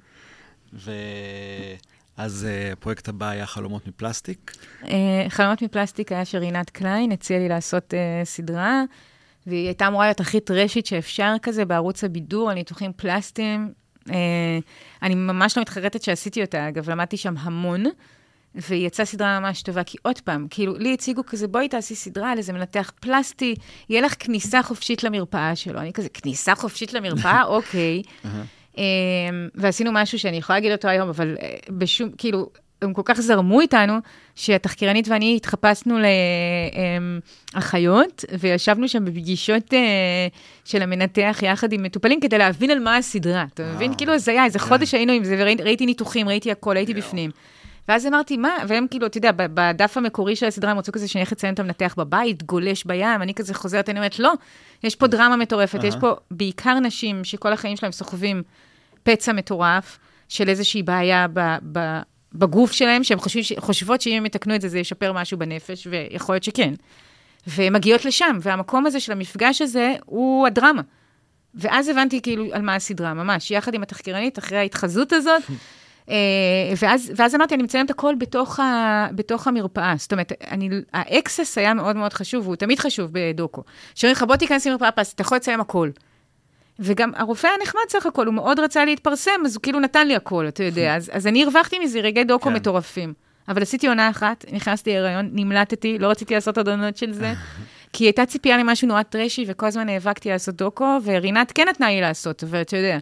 [0.72, 4.52] ואז אה, הפרויקט הבא היה חלומות מפלסטיק.
[4.84, 8.82] אה, חלומות מפלסטיק היה שרינת קליין, הציעה לי לעשות אה, סדרה,
[9.46, 13.72] והיא הייתה אמורה להיות הכי טרשית שאפשר כזה בערוץ הבידור על ניתוחים פלסטיים.
[15.02, 17.84] אני ממש לא מתחרטת שעשיתי אותה, אגב, למדתי שם המון,
[18.54, 22.32] והיא יצאה סדרה ממש טובה, כי עוד פעם, כאילו, לי הציגו כזה, בואי תעשי סדרה
[22.32, 23.54] על איזה מנתח פלסטי,
[23.88, 25.80] יהיה לך כניסה חופשית למרפאה שלו.
[25.80, 27.44] אני כזה, כניסה חופשית למרפאה?
[27.56, 28.02] אוקיי.
[28.80, 32.50] אמ, ועשינו משהו שאני יכולה להגיד אותו היום, אבל אה, בשום, כאילו,
[32.82, 33.94] הם כל כך זרמו איתנו,
[34.34, 35.98] שהתחקירנית ואני התחפשנו
[37.54, 39.78] לאחיות, וישבנו שם בפגישות אה,
[40.64, 43.44] של המנתח יחד עם מטופלים, כדי להבין על מה הסדרה.
[43.54, 43.94] אתה מבין?
[43.94, 44.64] כאילו זה היה, איזה כן.
[44.64, 47.30] חודש היינו עם זה, וראיתי ניתוחים, ראיתי הכל, הייתי בפנים.
[47.88, 48.56] ואז אמרתי, מה?
[48.68, 51.58] והם כאילו, אתה יודע, בדף המקורי של הסדרה הם רצו כזה שאני הולכת לציין את
[51.58, 54.32] המנתח בבית, גולש בים, אני כזה חוזרת, אני אומרת, לא,
[54.84, 58.42] יש פה דרמה מטורפת, יש פה בעיקר נשים שכל החיים שלהם סוחבים
[59.02, 59.98] פצע מטורף
[60.28, 61.40] של איזושהי בעיה ב,
[61.72, 62.00] ב,
[62.34, 63.18] בגוף שלהם, שהן
[63.58, 66.74] חושבות שאם הם יתקנו את זה, זה ישפר משהו בנפש, ויכול להיות שכן.
[67.46, 70.82] והן מגיעות לשם, והמקום הזה של המפגש הזה הוא הדרמה.
[71.54, 75.42] ואז הבנתי כאילו על מה הסדרה, ממש, יחד עם התחקירנית, אחרי ההתחזות הזאת.
[76.10, 76.14] אה,
[76.82, 79.94] ואז, ואז אמרתי, אני מצלמת הכל בתוך, ה, בתוך המרפאה.
[79.98, 83.62] זאת אומרת, אני, ה access היה מאוד מאוד חשוב, והוא תמיד חשוב בדוקו.
[83.94, 85.90] שאומרים לך, בוא תיכנס למרפאה פה, אתה יכול לצלם הכל.
[86.80, 90.48] וגם הרופא הנחמד סך הכל, הוא מאוד רצה להתפרסם, אז הוא כאילו נתן לי הכל,
[90.48, 90.94] אתה יודע.
[90.96, 92.54] אז, אז אני הרווחתי מזה רגעי דוקו כן.
[92.54, 93.12] מטורפים.
[93.48, 97.32] אבל עשיתי עונה אחת, נכנסתי להיריון, נמלטתי, לא רציתי לעשות עוד עונות של זה,
[97.92, 102.00] כי הייתה ציפייה למשהו נורא טרשי, וכל הזמן נאבקתי לעשות דוקו, ורינת כן נתנה לי
[102.00, 102.98] לעשות, ואתה יודע.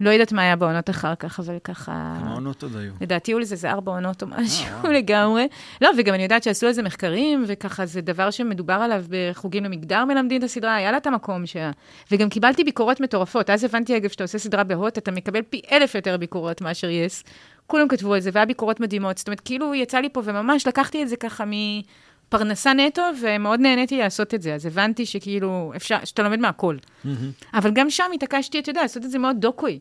[0.00, 2.16] לא יודעת מה היה בעונות אחר כך, אבל ככה...
[2.20, 2.92] כמה עונות עוד היו?
[3.00, 5.48] לדעתי היו לזה איזה ארבע עונות או משהו לגמרי.
[5.80, 10.04] לא, וגם אני יודעת שעשו על זה מחקרים, וככה זה דבר שמדובר עליו בחוגים למגדר
[10.04, 11.70] מלמדים את הסדרה, היה לה את המקום שלה.
[12.12, 13.50] וגם קיבלתי ביקורות מטורפות.
[13.50, 17.24] אז הבנתי, אגב, שאתה עושה סדרה בהוט, אתה מקבל פי אלף יותר ביקורות מאשר יס.
[17.66, 19.18] כולם כתבו על זה, והיה ביקורות מדהימות.
[19.18, 21.52] זאת אומרת, כאילו יצא לי פה, וממש לקחתי את זה ככה מ...
[22.28, 24.54] פרנסה נטו, ומאוד נהניתי לעשות את זה.
[24.54, 26.76] אז הבנתי שכאילו, אפשר, שאתה לומד מהכל.
[26.76, 27.08] Mm-hmm.
[27.54, 29.78] אבל גם שם התעקשתי, אתה יודע, לעשות את זה מאוד דוקוי.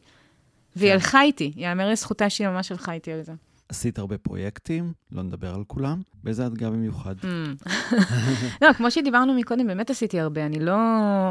[0.75, 0.93] והיא כן.
[0.93, 3.33] הלכה איתי, יאמר לזכותה שהיא ממש הלכה איתי על זה.
[3.69, 6.01] עשית הרבה פרויקטים, לא נדבר על כולם.
[6.23, 7.15] באיזה אתגר במיוחד?
[7.21, 7.69] Mm.
[8.61, 10.45] לא, כמו שדיברנו מקודם, באמת עשיתי הרבה.
[10.45, 10.75] אני לא,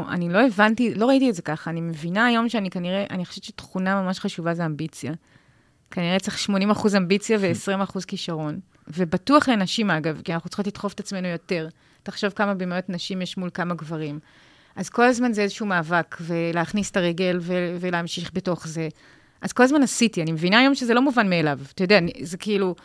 [0.09, 1.71] אני לא הבנתי, לא ראיתי את זה ככה.
[1.71, 5.13] אני מבינה היום שאני כנראה, אני חושבת שתכונה ממש חשובה זה אמביציה.
[5.91, 8.59] כנראה צריך 80 אחוז אמביציה ו-20 אחוז כישרון.
[8.87, 11.67] ובטוח לנשים, אגב, כי אנחנו צריכות לדחוף את עצמנו יותר.
[12.03, 14.19] תחשוב כמה בימיות נשים יש מול כמה גברים.
[14.75, 18.87] אז כל הזמן זה איזשהו מאבק, ולהכניס את הרגל ו- ולהמשיך בתוך זה.
[19.41, 21.59] אז כל הזמן עשיתי, אני מבינה היום שזה לא מובן מאליו.
[21.73, 22.75] אתה יודע, זה כאילו,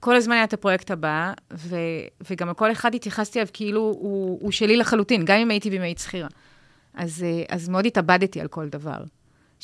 [0.00, 1.76] כל הזמן היה את הפרויקט הבא, ו-
[2.30, 6.28] וגם לכל אחד התייחסתי אליו כאילו הוא, הוא שלי לחלוטין, גם אם הייתי בימי שכירה.
[6.94, 8.98] אז, אז מאוד התאבדתי על כל דבר.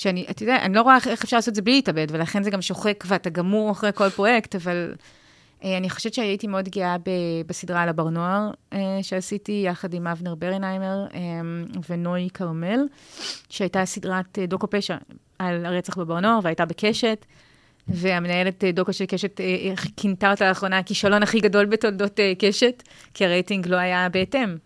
[0.00, 2.50] שאני, אתה יודע, אני לא רואה איך אפשר לעשות את זה בלי להתאבד, ולכן זה
[2.50, 4.94] גם שוחק ואתה גמור אחרי כל פרויקט, אבל
[5.64, 6.96] אה, אני חושבת שהייתי מאוד גאה
[7.46, 11.20] בסדרה על הבר נוער אה, שעשיתי, יחד עם אבנר ברנהיימר אה,
[11.88, 12.80] ונוי כרמל,
[13.48, 14.96] שהייתה סדרת דוקו פשע
[15.38, 17.26] על הרצח בבר נוער, והייתה בקשת.
[17.88, 19.40] והמנהלת דוקו של קשת
[19.96, 22.82] כינתה אותה לאחרונה הכישלון הכי גדול בתולדות קשת,
[23.14, 24.56] כי הרייטינג לא היה בהתאם.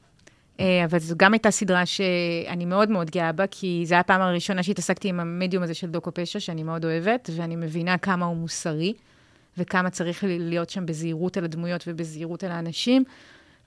[0.60, 4.62] אבל זו גם הייתה סדרה שאני מאוד מאוד גאה בה, כי זו הייתה הפעם הראשונה
[4.62, 8.94] שהתעסקתי עם המדיום הזה של דוקו פשע, שאני מאוד אוהבת, ואני מבינה כמה הוא מוסרי.
[9.58, 13.04] וכמה צריך להיות שם בזהירות על הדמויות ובזהירות על האנשים.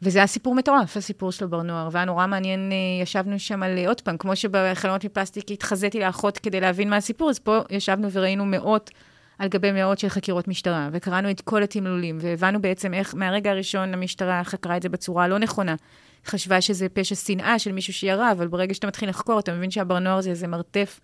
[0.02, 1.90] וזה היה סיפור מטורף, הסיפור של בר נוער.
[1.92, 6.60] והיה נורא מעניין, אה, ישבנו שם על, עוד פעם, כמו שבחלומות מפלסטיק התחזיתי לאחות כדי
[6.60, 8.92] להבין מה הסיפור, אז פה ישבנו וראינו מאות
[9.40, 13.94] על גבי מאות של חקירות משטרה, וקראנו את כל התמלולים, והבנו בעצם איך מהרגע הראשון
[13.94, 15.76] המשטרה חקרה את זה בצורה הלא נכונה.
[16.26, 20.00] חשבה שזה פשע שנאה של מישהו שירה, אבל ברגע שאתה מתחיל לחקור, אתה מבין שהבר
[20.00, 21.00] נוער זה איזה מרתף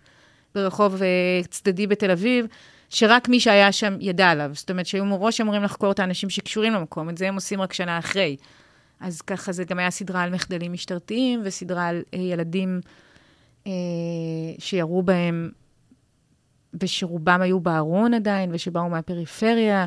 [0.54, 2.46] ברחוב אה, צדדי בתל אביב,
[2.88, 4.50] שרק מי שהיה שם ידע עליו.
[4.54, 7.72] זאת אומרת שהיו מראש אמורים לחקור את האנשים שקשורים למקום, את זה הם עושים רק
[7.72, 8.36] שנה אחרי.
[9.00, 12.80] אז ככה זה גם היה סדרה על מחדלים משטרתיים, וסדרה על אה, ילדים
[13.66, 13.72] אה,
[14.58, 15.50] שירו בהם,
[16.82, 19.86] ושרובם היו בארון עדיין, ושבאו מהפריפריה.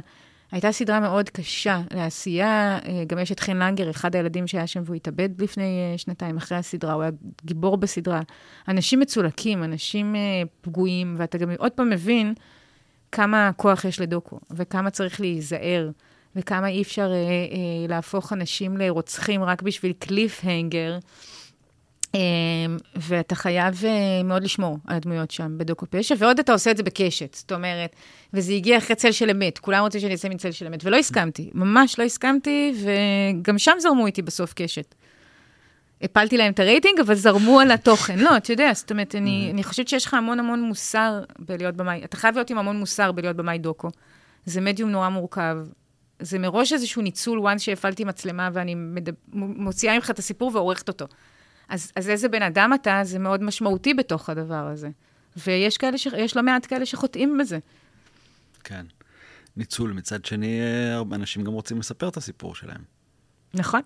[0.51, 4.81] הייתה סדרה מאוד קשה לעשייה, אה, גם יש את חן לנגר, אחד הילדים שהיה שם
[4.85, 7.11] והוא התאבד לפני אה, שנתיים אחרי הסדרה, הוא היה
[7.45, 8.21] גיבור בסדרה.
[8.67, 10.19] אנשים מצולקים, אנשים אה,
[10.61, 12.33] פגועים, ואתה גם עוד פעם מבין
[13.11, 15.89] כמה כוח יש לדוקו, וכמה צריך להיזהר,
[16.35, 20.97] וכמה אי אפשר אה, אה, להפוך אנשים לרוצחים רק בשביל קליף הנגר.
[22.15, 22.19] אה,
[22.95, 26.83] ואתה חייב אה, מאוד לשמור על הדמויות שם בדוקו פשע, ועוד אתה עושה את זה
[26.83, 27.95] בקשת, זאת אומרת,
[28.33, 31.49] וזה הגיע אחרי צל של אמת, כולם רוצים שאני אעשה מצל של אמת, ולא הסכמתי,
[31.53, 34.95] ממש לא הסכמתי, וגם שם זרמו איתי בסוף קשת.
[36.01, 38.19] הפלתי להם את הרייטינג, אבל זרמו על התוכן.
[38.19, 42.01] לא, אתה יודע, זאת אומרת, אני, אני חושבת שיש לך המון המון מוסר בלהיות במאי.
[42.03, 43.89] אתה חייב להיות עם המון מוסר בלהיות במאי דוקו.
[44.45, 45.57] זה מדיום נורא מורכב.
[46.19, 49.13] זה מראש איזשהו ניצול, once שהפעלתי מצלמה ואני מדב...
[49.33, 51.05] מוציאה ממך את הסיפור ועורכת אותו.
[51.69, 54.89] אז, אז איזה בן אדם אתה, זה מאוד משמעותי בתוך הדבר הזה.
[55.45, 56.07] ויש כאלה, ש...
[56.17, 57.59] יש לא מעט כאלה שחוטאים בזה.
[58.63, 58.85] כן.
[59.57, 59.93] ניצול.
[59.93, 62.81] מצד שני, אה, אנשים גם רוצים לספר את הסיפור שלהם.
[63.53, 63.81] נכון.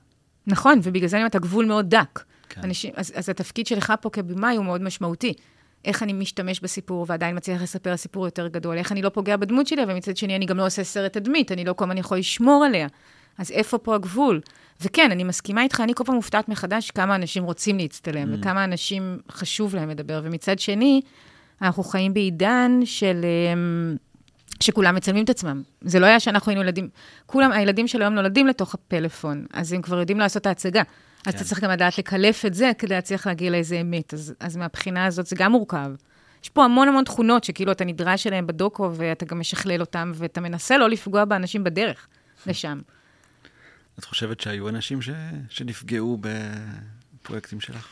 [0.48, 2.24] נכון, ובגלל זה אני אומרת, הגבול מאוד דק.
[2.50, 2.62] כן.
[2.64, 5.34] אנשים, אז, אז התפקיד שלך פה כבמאי הוא מאוד משמעותי.
[5.86, 9.68] איך אני משתמש בסיפור ועדיין מצליח לספר סיפור יותר גדול, איך אני לא פוגע בדמות
[9.68, 12.18] שלי, אבל מצד שני אני גם לא עושה סרט תדמית, אני לא כל הזמן יכול
[12.18, 12.88] לשמור עליה.
[13.38, 14.42] אז איפה פה הגבול?
[14.82, 18.38] וכן, אני מסכימה איתך, אני כל פעם מופתעת מחדש כמה אנשים רוצים להצטלם, mm.
[18.38, 20.22] וכמה אנשים חשוב להם לדבר.
[20.24, 21.02] ומצד שני,
[21.62, 23.26] אנחנו חיים בעידן של...
[23.54, 23.96] אמ,
[24.60, 25.62] שכולם מצלמים את עצמם.
[25.82, 26.90] זה לא היה שאנחנו היינו ילדים,
[27.26, 30.84] כולם, הילדים של היום נולדים לתוך הפלאפון, אז הם כבר יודעים לעשות את ההצגה.
[30.84, 31.30] כן.
[31.30, 34.14] אז אתה צריך גם לדעת לקלף את זה כדי להצליח להגיע לאיזה אמת.
[34.14, 35.92] אז, אז מהבחינה הזאת זה גם מורכב.
[36.44, 40.42] יש פה המון המון תכונות שכאילו אתה נדרש אליהן בדוקו, ואתה גם משכלל אותן, ואתה
[40.42, 42.08] מנסה לא לפגוע באנשים בדרך
[42.48, 42.80] לשם.
[44.02, 45.10] את חושבת שהיו אנשים ש...
[45.49, 46.18] שנפגעו
[47.22, 47.88] בפרויקטים שלך?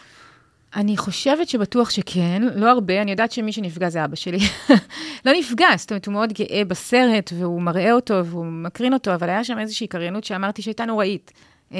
[0.75, 4.39] אני חושבת שבטוח שכן, לא הרבה, אני יודעת שמי שנפגע זה אבא שלי.
[5.25, 9.29] לא נפגע, זאת אומרת, הוא מאוד גאה בסרט, והוא מראה אותו, והוא מקרין אותו, אבל
[9.29, 11.31] היה שם איזושהי קריינות שאמרתי שהייתה נוראית.
[11.69, 11.73] Uh,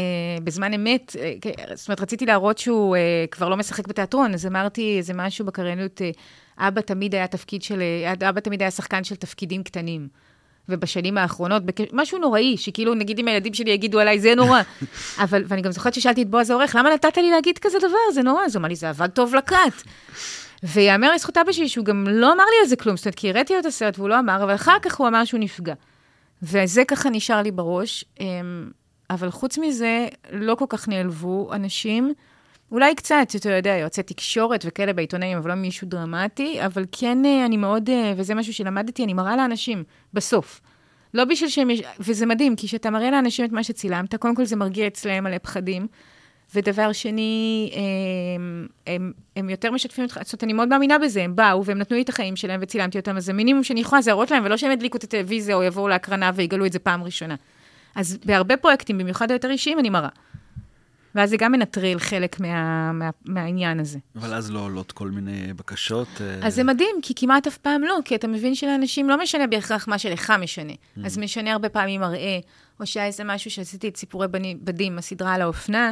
[0.43, 2.99] בזמן אמת, uh, זאת אומרת, רציתי להראות שהוא uh,
[3.32, 6.19] כבר לא משחק בתיאטרון, אז אמרתי איזה משהו בקריינות, uh,
[6.57, 7.82] אבא תמיד היה תפקיד של,
[8.19, 10.07] uh, אבא תמיד היה שחקן של תפקידים קטנים.
[10.70, 11.76] ובשנים האחרונות, בק...
[11.93, 14.61] משהו נוראי, שכאילו, נגיד אם הילדים שלי יגידו עליי, זה נורא.
[15.24, 18.13] אבל, ואני גם זוכרת ששאלתי את בועז העורך, למה נתת לי להגיד כזה דבר?
[18.13, 18.45] זה נורא.
[18.45, 19.84] אז הוא אמר לי, זה עבד טוב לקאט.
[20.63, 23.30] ויאמר לזכות אבא שלי שהוא גם לא אמר לי על זה כלום, זאת אומרת, כי
[23.30, 25.74] הראיתי לו את הסרט והוא לא אמר, אבל אחר כך הוא אמר שהוא נפגע.
[26.43, 28.05] וזה ככה נשאר לי בראש.
[28.20, 28.26] אמ,
[29.09, 32.13] אבל חוץ מזה, לא כל כך נעלבו אנשים.
[32.72, 37.45] אולי קצת, אתה יודע, יועצי תקשורת וכאלה בעיתונאים, אבל לא מישהו דרמטי, אבל כן, אה,
[37.45, 40.61] אני מאוד, אה, וזה משהו שלמדתי, אני מראה לאנשים, בסוף.
[41.13, 44.55] לא בשביל שהם, וזה מדהים, כי כשאתה מראה לאנשים את מה שצילמת, קודם כל זה
[44.55, 45.88] מרגיע אצלם מלא פחדים,
[46.55, 47.72] ודבר שני,
[48.36, 51.78] הם, הם, הם יותר משתפים אותך, זאת אומרת, אני מאוד מאמינה בזה, הם באו והם
[51.78, 54.57] נתנו לי את החיים שלהם וצילמתי אותם, אז המינימום שאני יכולה זה להראות להם, ולא
[54.57, 57.36] שהם ידליקו את הטלוויזיה או יבואו להקרנה ויגלו את זה פעם ראשונה.
[57.95, 60.09] אז בהרבה פרויקטים, במיוחד היותר אישיים, אני מראה.
[61.16, 63.99] ואז זה גם מנטרל חלק מה, מה, מהעניין הזה.
[64.16, 66.07] אבל אז לא עולות כל מיני בקשות?
[66.22, 69.47] אה, אז זה מדהים, כי כמעט אף פעם לא, כי אתה מבין שלאנשים לא משנה
[69.47, 70.74] בהכרח מה שלך משנה.
[70.74, 71.01] Mm.
[71.05, 72.39] אז משנה הרבה פעמים מראה,
[72.80, 74.28] או שהיה איזה משהו שעשיתי את סיפורי
[74.62, 75.91] בדים, הסדרה על האופנה,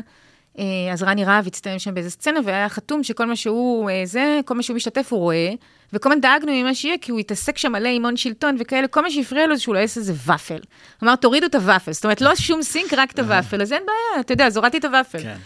[0.94, 4.54] אז רני רהב הצטלם שם באיזה סצנה, והיה חתום שכל מה שהוא, אה, זה, כל
[4.54, 5.54] מה שהוא משתתף הוא רואה,
[5.94, 9.02] וכל הזמן דאגנו ממה שיהיה, כי הוא התעסק שם מלא עם הון שלטון וכאלה, כל
[9.02, 10.60] מה שהפריע לו זה שהוא לא יעשה איזה ופל.
[11.04, 11.92] אמר, תורידו את הוופל.
[11.92, 14.78] זאת אומרת, לא שום סינק, רק את הוופל, אז אין בעיה, אתה יודע, אז הורדתי
[14.78, 15.20] את הוופל.
[15.20, 15.38] כן.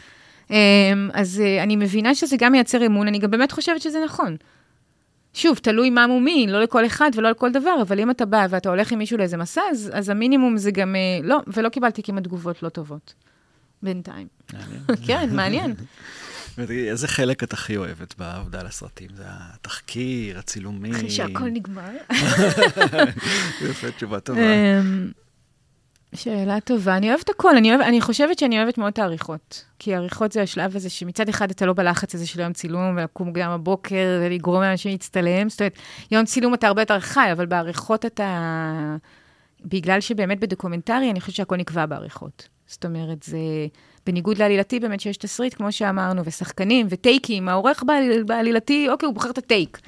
[0.51, 4.35] אמ, אז אה, אני מבינה שזה גם מייצר אמון, אני גם באמת חושבת שזה נכון.
[5.33, 8.47] שוב, תלוי מה מומי, לא לכל אחד ולא על כל דבר, אבל אם אתה בא
[8.49, 12.23] ואתה הולך עם מישהו לאיזה מסע, אז, אז המינימום זה גם, לא, ולא קיבלתי כמעט
[12.23, 13.13] תגובות לא טובות.
[13.83, 14.27] בינתיים.
[15.07, 15.73] כן, מעניין.
[16.69, 19.09] איזה חלק את הכי אוהבת בעבודה על הסרטים?
[19.15, 20.95] זה התחקיר, הצילומים?
[20.95, 21.91] אחרי שהכל נגמר.
[23.69, 24.41] יפה, תשובה טובה.
[24.41, 25.11] אמ,
[26.15, 26.97] שאלה טובה.
[26.97, 27.57] אני אוהבת הכל.
[27.57, 29.65] אני, אוהב, אני חושבת שאני אוהבת מאוד את העריכות.
[29.79, 33.27] כי העריכות זה השלב הזה שמצד אחד אתה לא בלחץ הזה של יום צילום, ולקום
[33.27, 35.49] מוקדם בבוקר, ולגרום לאנשים להצטלם.
[35.49, 35.73] זאת אומרת,
[36.11, 38.95] יום צילום אתה הרבה יותר חי, אבל בעריכות אתה...
[39.65, 42.47] בגלל שבאמת בדוקומנטרי, אני חושבת שהכל נקבע בעריכות.
[42.71, 43.37] זאת אומרת, זה...
[44.05, 49.29] בניגוד לעלילתי, באמת שיש תסריט, כמו שאמרנו, ושחקנים, וטייקים, העורך בעליל, בעלילתי, אוקיי, הוא בוחר
[49.29, 49.79] את הטייק.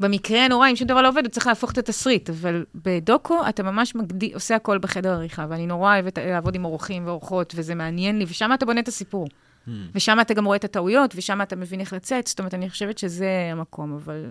[0.00, 3.62] במקרה הנורא, אם שום דבר לא עובד, הוא צריך להפוך את התסריט, אבל בדוקו אתה
[3.62, 8.18] ממש מגדי, עושה הכל בחדר עריכה, ואני נורא אוהבת לעבוד עם אורחים ואורחות, וזה מעניין
[8.18, 9.28] לי, ושם אתה בונה את הסיפור.
[9.66, 9.70] Hmm.
[9.94, 12.98] ושם אתה גם רואה את הטעויות, ושם אתה מבין איך לצאת, זאת אומרת, אני חושבת
[12.98, 14.24] שזה המקום, אבל...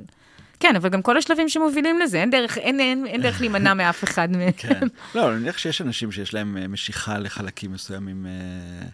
[0.59, 4.03] כן, אבל גם כל השלבים שמובילים לזה, אין דרך, אין, אין, אין דרך להימנע מאף
[4.03, 4.51] אחד מהם.
[4.57, 4.87] כן.
[5.15, 8.25] לא, אני מניח שיש אנשים שיש להם אה, משיכה לחלקים מסוימים.
[8.25, 8.87] אה,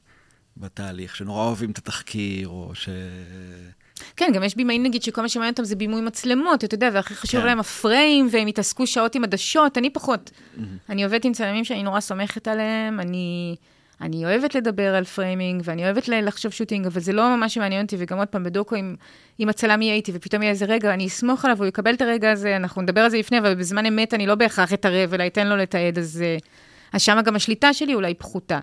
[0.57, 2.89] בתהליך, שנורא אוהבים את התחקיר, או ש...
[4.16, 7.16] כן, גם יש בימאים, נגיד, שכל מה שמעניין אותם זה בימוי מצלמות, אתה יודע, והכי
[7.16, 7.47] חשוב כן.
[7.47, 10.32] להם הפריים, והם יתעסקו שעות עם עדשות, אני פחות.
[10.32, 10.62] Mm-hmm.
[10.89, 13.55] אני עובדת עם צלמים שאני נורא סומכת עליהם, אני,
[14.01, 17.95] אני אוהבת לדבר על framing, ואני אוהבת לחשוב shooting, אבל זה לא ממש שמעניין אותי,
[17.99, 18.95] וגם עוד פעם, בדוקו, אם,
[19.39, 22.31] אם הצלם יהיה איתי, ופתאום יהיה איזה רגע, אני אסמוך עליו, הוא יקבל את הרגע
[22.31, 25.47] הזה, אנחנו נדבר על זה לפני, אבל בזמן אמת אני לא בהכרח אתערב, אלא אתן
[25.47, 26.23] לו לתעד, אז,
[26.93, 28.59] אז שם גם השליטה שלי אולי פחותה.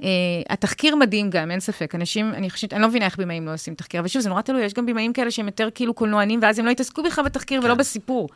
[0.00, 0.04] אה,
[0.48, 1.94] התחקיר מדהים גם, אין ספק.
[1.94, 4.42] אנשים, אני חושבת, אני לא מבינה איך בימאים לא עושים תחקיר, אבל שוב, זה נורא
[4.42, 7.60] תלוי, יש גם בימאים כאלה שהם יותר כאילו קולנוענים, ואז הם לא יתעסקו בכלל בתחקיר
[7.60, 7.66] כן.
[7.66, 8.28] ולא בסיפור.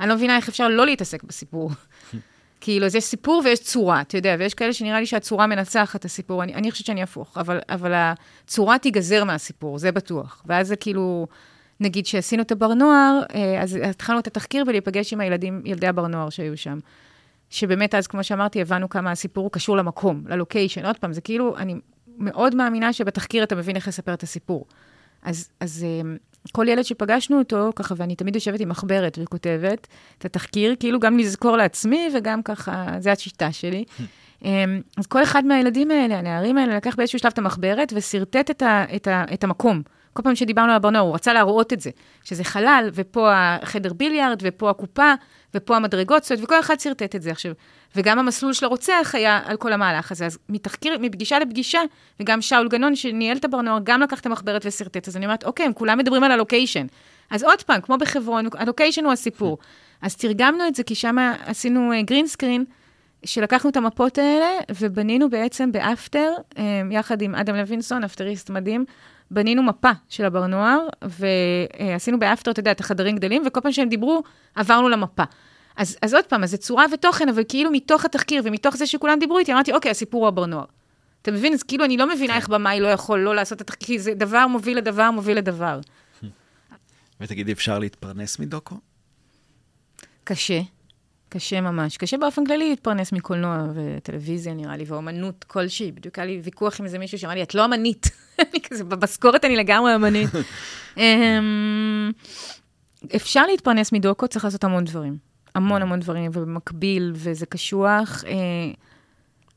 [0.00, 1.70] אני לא מבינה איך אפשר לא להתעסק בסיפור.
[2.60, 6.04] כאילו, אז יש סיפור ויש צורה, אתה יודע, ויש כאלה שנראה לי שהצורה מנצחת את
[6.04, 6.42] הסיפור.
[6.42, 10.42] אני, אני חושבת שאני הפוך, אבל, אבל הצורה תיגזר מהסיפור, זה בטוח.
[10.46, 11.26] ואז זה כאילו,
[11.80, 16.06] נגיד שעשינו את הבר נוער, אה, אז התחלנו את התחקיר ולהיפגש עם הילדים, ילדי הבר
[16.06, 16.78] נוער שהיו שם.
[17.50, 20.86] שבאמת אז, כמו שאמרתי, הבנו כמה הסיפור קשור למקום, ללוקיישן.
[20.86, 21.74] עוד פעם, זה כאילו, אני
[22.18, 24.66] מאוד מאמינה שבתחקיר אתה מבין איך לספר את הסיפור.
[25.22, 26.16] אז, אז אמ,
[26.50, 29.86] כל ילד שפגשנו אותו, ככה, ואני תמיד יושבת עם מחברת וכותבת
[30.18, 33.84] את התחקיר, כאילו גם לזכור לעצמי וגם ככה, זו השיטה שלי.
[34.44, 38.62] אמ, אז כל אחד מהילדים האלה, הנערים האלה, לקח באיזשהו שלב את המחברת ושרטט את,
[38.62, 39.82] ה, את, ה, את המקום.
[40.12, 41.90] כל פעם שדיברנו על הברנוער, הוא רצה להראות את זה,
[42.24, 45.12] שזה חלל, ופה החדר ביליארד, ופה הקופה,
[45.54, 47.52] ופה המדרגות, זאת אומרת, וכל אחד שרטט את זה עכשיו.
[47.96, 50.26] וגם המסלול של הרוצח היה על כל המהלך הזה.
[50.26, 51.80] אז מתחקיר, מפגישה לפגישה,
[52.20, 55.08] וגם שאול גנון, שניהל את הברנוער, גם לקח את המחברת ושרטט.
[55.08, 56.86] אז אני אומרת, אוקיי, הם כולם מדברים על הלוקיישן.
[57.30, 59.58] אז עוד פעם, כמו בחברון, הלוקיישן הוא הסיפור.
[60.02, 61.16] אז תרגמנו את זה, כי שם
[61.46, 62.64] עשינו green אה, screen,
[63.24, 64.46] שלקחנו את המפות האלה,
[64.80, 66.58] ובנינו בעצם ב After, אמ,
[66.90, 68.84] יחד עם אדם לוינסון, אפטריסט מדהים,
[69.30, 74.22] בנינו מפה של הברנוער, ועשינו באפטר, אתה יודע, את החדרים גדלים, וכל פעם שהם דיברו,
[74.54, 75.22] עברנו למפה.
[75.76, 79.18] אז, אז עוד פעם, אז זה צורה ותוכן, אבל כאילו מתוך התחקיר ומתוך זה שכולם
[79.18, 80.64] דיברו איתי, אמרתי, אוקיי, הסיפור הוא הברנוער.
[81.22, 81.52] אתה מבין?
[81.52, 82.38] אז כאילו, אני לא מבינה כן.
[82.38, 85.80] איך במאי לא יכול לא לעשות את התחקיר, כי זה דבר מוביל לדבר, מוביל לדבר.
[87.20, 88.76] ותגידי, אפשר להתפרנס מדוקו?
[90.24, 90.60] קשה.
[91.28, 91.96] קשה ממש.
[91.96, 95.92] קשה באופן כללי להתפרנס מקולנוע וטלוויזיה, נראה לי, ואומנות כלשהי.
[95.92, 98.10] בדיוק היה לי ויכוח עם איזה מישהו שאמר לי, את לא אמנית.
[98.70, 100.30] כזה, במשכורת אני לגמרי אמנית.
[100.96, 102.12] אמ,
[103.16, 105.35] אפשר להתפרנס מדוקו, צריך לעשות המון דברים.
[105.56, 108.24] המון המון דברים, ובמקביל, וזה קשוח.
[108.26, 108.32] אה,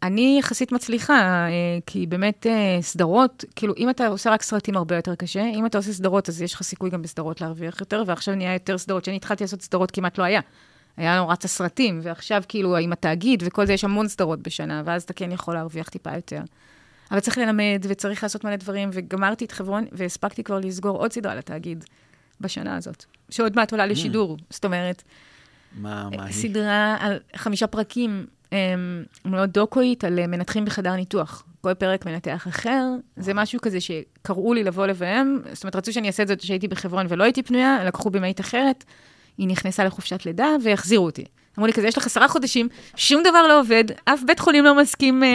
[0.03, 1.49] אני יחסית מצליחה, אה,
[1.85, 5.43] כי באמת אה, סדרות, כאילו, אם אתה עושה רק סרטים, הרבה יותר קשה.
[5.55, 8.77] אם אתה עושה סדרות, אז יש לך סיכוי גם בסדרות להרוויח יותר, ועכשיו נהיה יותר
[8.77, 9.03] סדרות.
[9.03, 10.41] כשאני התחלתי לעשות סדרות, כמעט לא היה.
[10.97, 15.03] היה לנו רץ הסרטים, ועכשיו כאילו עם התאגיד וכל זה, יש המון סדרות בשנה, ואז
[15.03, 16.41] אתה כן יכול להרוויח טיפה יותר.
[17.11, 21.35] אבל צריך ללמד, וצריך לעשות מלא דברים, וגמרתי את חברון, והספקתי כבר לסגור עוד סדרה
[21.35, 21.85] לתאגיד
[22.41, 24.37] בשנה הזאת, שעוד מעט עולה לשידור.
[24.39, 24.43] Mm.
[24.49, 25.03] זאת אומרת,
[25.73, 26.33] מה, מה היא?
[26.33, 28.25] סדרה על חמישה פרקים,
[29.25, 31.43] מאוד דוקואית, על מנתחים בחדר ניתוח.
[31.61, 32.85] כל פרק מנתח אחר,
[33.17, 36.67] זה משהו כזה שקראו לי לבוא לביים, זאת אומרת, רצו שאני אעשה את זה כשהייתי
[36.67, 38.83] בחברון ולא הייתי פנויה, לקחו במאית אחרת,
[39.37, 41.25] היא נכנסה לחופשת לידה והחזירו אותי.
[41.57, 44.75] אמרו לי כזה, יש לך עשרה חודשים, שום דבר לא עובד, אף בית חולים לא
[44.75, 45.25] מסכים uh,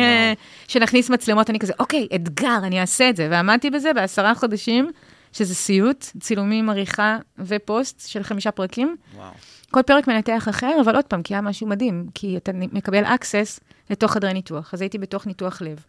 [0.69, 1.51] שנכניס מצלמות.
[1.51, 3.29] אני כזה, אוקיי, אתגר, אני אעשה את זה.
[3.31, 4.91] ועמדתי בזה בעשרה חודשים,
[5.33, 8.97] שזה סיוט, צילומים, עריכה ופוסט של חמישה פרקים.
[9.15, 9.31] וואו.
[9.75, 13.61] כל פרק מנתח אחר, אבל עוד פעם, כי היה משהו מדהים, כי אתה מקבל access
[13.91, 14.75] לתוך חדרי ניתוח.
[14.75, 15.85] אז הייתי בתוך ניתוח לב,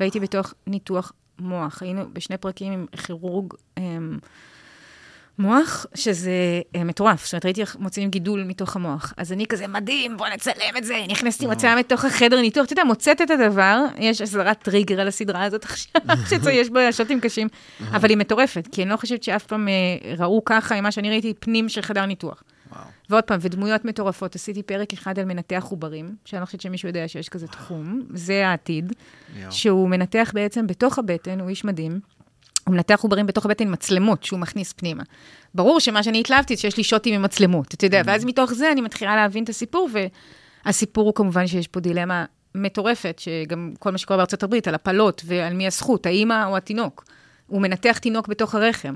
[0.00, 1.82] והייתי בתוך ניתוח מוח.
[1.82, 4.18] היינו בשני פרקים עם כירורג אמ,
[5.38, 6.30] מוח, שזה
[6.76, 7.24] אה, מטורף.
[7.24, 9.12] זאת אומרת, הייתי מוצאים גידול מתוך המוח.
[9.16, 11.04] אז אני כזה, מדהים, בוא נצלם את זה.
[11.08, 12.64] נכנסתי מוצאה מתוך החדר ניתוח.
[12.64, 16.02] אתה יודע, מוצאת את הדבר, יש הסדרת טריגר על הסדרה הזאת עכשיו,
[16.44, 17.48] שיש בה שוטים קשים,
[17.90, 21.34] אבל היא מטורפת, כי אני לא חושבת שאף פעם אה, ראו ככה, ממה שאני ראיתי,
[21.40, 22.42] פנים של חדר ניתוח.
[22.74, 22.84] וואו.
[23.10, 24.34] ועוד פעם, ודמויות מטורפות.
[24.34, 28.48] עשיתי פרק אחד על מנתח עוברים, שאני לא חושבת שמישהו יודע שיש כזה תחום, זה
[28.48, 28.92] העתיד,
[29.50, 32.00] שהוא מנתח בעצם בתוך הבטן, הוא איש מדהים.
[32.64, 35.02] הוא מנתח עוברים בתוך הבטן מצלמות שהוא מכניס פנימה.
[35.54, 38.06] ברור שמה שאני התלהבתי, שיש לי שוטים עם מצלמות, אתה יודע, mm-hmm.
[38.06, 39.88] ואז מתוך זה אני מתחילה להבין את הסיפור,
[40.64, 45.22] והסיפור הוא כמובן שיש פה דילמה מטורפת, שגם כל מה שקורה בארצות הברית, על הפלות
[45.24, 47.04] ועל מי הזכות, האימא או התינוק.
[47.46, 48.94] הוא מנתח תינוק בתוך הרחם.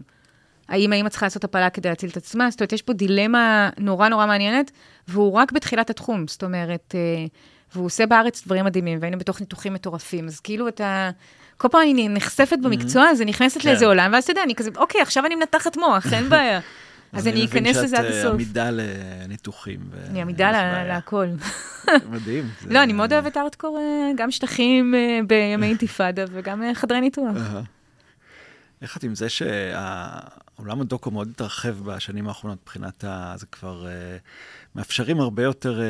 [0.69, 2.51] האם האמא צריכה לעשות הפלה כדי להציל את עצמה?
[2.51, 4.71] זאת אומרת, יש פה דילמה נורא נורא מעניינת,
[5.09, 7.27] והוא רק בתחילת התחום, זאת אומרת, אה,
[7.75, 11.11] והוא עושה בארץ דברים מדהימים, והיינו בתוך ניתוחים מטורפים, אז כאילו אתה...
[11.57, 13.89] כל פעם אני נחשפת במקצוע הזה, נכנסת לאיזה כן.
[13.89, 16.61] עולם, ואז אתה יודע, אני כזה, אוקיי, עכשיו אני מנתחת מוח, אין בעיה.
[17.13, 18.25] אז אני אכנס לזה עד הסוף.
[18.25, 19.81] אני מבין שאת עמידה לניתוחים.
[20.11, 20.53] אני עמידה
[20.85, 21.27] להכל.
[22.11, 22.49] מדהים.
[22.67, 27.37] לא, אני מאוד אוהבת ארטקור, אה, גם שטחים אה, בימי אינתיפאדה וגם חדרי ניתוח.
[28.83, 29.27] איך את עם זה
[30.59, 33.35] שהעולם הדוקו מאוד התרחב בשנים האחרונות מבחינת ה...
[33.37, 33.87] זה כבר
[34.75, 35.81] מאפשרים הרבה יותר...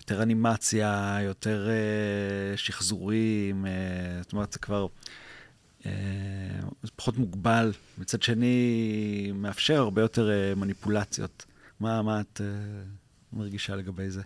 [0.00, 3.68] יותר אנימציה, יותר uh, שחזורים, uh,
[4.22, 4.86] זאת אומרת, זה כבר
[5.82, 5.86] uh,
[6.96, 7.72] פחות מוגבל.
[7.98, 11.44] מצד שני, מאפשר הרבה יותר uh, מניפולציות.
[11.80, 14.22] מה, מה את uh, מרגישה לגבי זה?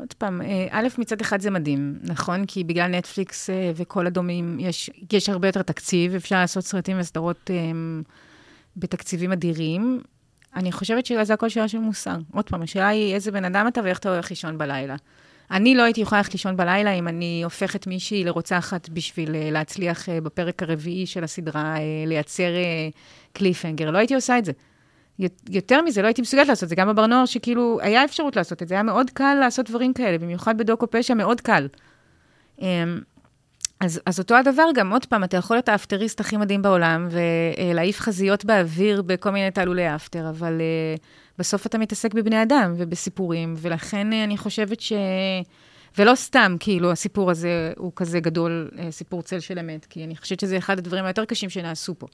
[0.00, 0.40] עוד פעם,
[0.70, 2.46] א', מצד אחד זה מדהים, נכון?
[2.46, 7.50] כי בגלל נטפליקס וכל הדומים, יש, יש הרבה יותר תקציב, אפשר לעשות סרטים וסדרות
[8.76, 10.00] בתקציבים אדירים.
[10.56, 12.16] אני חושבת שזה הכל שאלה של מוסר.
[12.32, 14.96] עוד פעם, השאלה היא איזה בן אדם אתה ואיך אתה הולך לישון בלילה.
[15.50, 20.62] אני לא הייתי יכולה ללכת לישון בלילה אם אני הופכת מישהי לרוצחת בשביל להצליח בפרק
[20.62, 21.76] הרביעי של הסדרה
[22.06, 22.50] לייצר
[23.32, 23.90] קליפהנגר.
[23.90, 24.52] לא הייתי עושה את זה.
[25.50, 26.74] יותר מזה, לא הייתי מסוגלת לעשות את זה.
[26.74, 28.74] גם בברנוער, שכאילו, היה אפשרות לעשות את זה.
[28.74, 31.68] היה מאוד קל לעשות דברים כאלה, במיוחד בדוקו פשע, מאוד קל.
[32.58, 32.62] Um,
[33.80, 38.00] אז, אז אותו הדבר גם, עוד פעם, אתה יכול להיות האפטריסט הכי מדהים בעולם, ולהעיף
[38.00, 41.00] חזיות באוויר בכל מיני תעלולי אפטר, אבל uh,
[41.38, 44.92] בסוף אתה מתעסק בבני אדם ובסיפורים, ולכן uh, אני חושבת ש...
[45.98, 50.16] ולא סתם, כאילו, הסיפור הזה הוא כזה גדול, uh, סיפור צל של אמת, כי אני
[50.16, 52.06] חושבת שזה אחד הדברים היותר קשים שנעשו פה.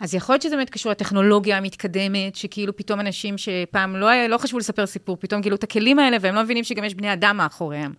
[0.00, 4.58] אז יכול להיות שזה באמת קשור לטכנולוגיה המתקדמת, שכאילו פתאום אנשים שפעם לא, לא חשבו
[4.58, 7.92] לספר סיפור, פתאום גילו את הכלים האלה, והם לא מבינים שגם יש בני אדם מאחוריהם.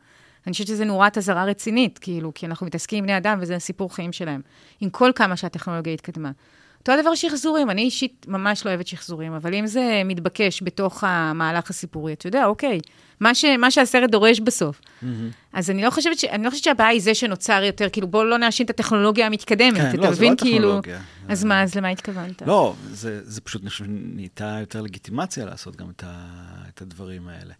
[0.47, 3.95] אני חושבת שזה נורת אזהרה רצינית, כאילו, כי אנחנו מתעסקים עם בני אדם וזה הסיפור
[3.95, 4.41] חיים שלהם.
[4.81, 6.31] עם כל כמה שהטכנולוגיה התקדמה.
[6.79, 11.69] אותו הדבר שחזורים, אני אישית ממש לא אוהבת שחזורים, אבל אם זה מתבקש בתוך המהלך
[11.69, 12.79] הסיפורי, אתה יודע, אוקיי,
[13.20, 14.82] מה, ש, מה שהסרט דורש בסוף.
[14.82, 15.05] Mm-hmm.
[15.53, 18.24] אז אני לא, חושבת ש, אני לא חושבת שהבעיה היא זה שנוצר יותר, כאילו, בואו
[18.24, 19.78] לא נאשים את הטכנולוגיה המתקדמת.
[19.78, 20.78] כן, אתה לא, מבין, זה לא כאילו...
[20.78, 20.99] הטכנולוגיה.
[21.30, 22.41] אז מה, אז למה התכוונת?
[22.41, 26.26] לא, זה, זה פשוט נהייתה יותר לגיטימציה לעשות גם את, ה,
[26.70, 27.53] את הדברים האלה.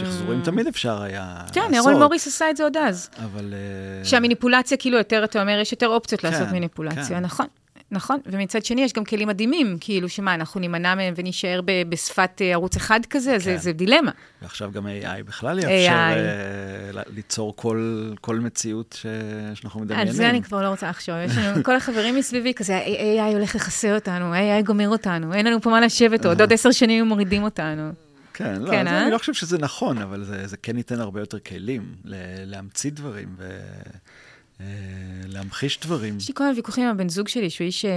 [0.00, 1.54] שחזורים תמיד אפשר היה לעשות.
[1.54, 3.10] כן, אהרון מוריס עשה את זה עוד אז.
[3.24, 3.54] אבל...
[3.54, 7.20] אה, שהמניפולציה, כאילו, יותר, אתה אומר, יש יותר אופציות כן, לעשות מניפולציה, כן.
[7.20, 7.46] נכון.
[7.92, 12.30] נכון, ומצד שני יש גם כלים מדהימים, כאילו שמה, אנחנו נימנע מהם ונישאר ב- בשפת
[12.40, 13.56] אה, ערוץ אחד כזה, זה, כן.
[13.56, 14.10] זה דילמה.
[14.42, 16.96] ועכשיו גם AI בכלל יאפשר AI.
[16.96, 19.06] אה, ליצור כל, כל מציאות ש...
[19.54, 20.08] שאנחנו מדמיינים.
[20.08, 21.14] על זה אני כבר לא רוצה לחשוב.
[21.24, 25.60] יש לנו, כל החברים מסביבי כזה, AI הולך לחסר אותנו, AI גומר אותנו, אין לנו
[25.60, 27.92] פה מה לשבת עוד, עוד עשר שנים הם מורידים אותנו.
[28.34, 29.02] כן, לא, כן, זה, אה?
[29.02, 31.94] אני לא חושב שזה נכון, אבל זה, זה כן ייתן הרבה יותר כלים
[32.46, 33.36] להמציא דברים
[34.60, 36.16] ולהמחיש דברים.
[36.16, 37.90] יש לי כל מיני ויכוחים עם הבן זוג שלי, שהוא איש אה,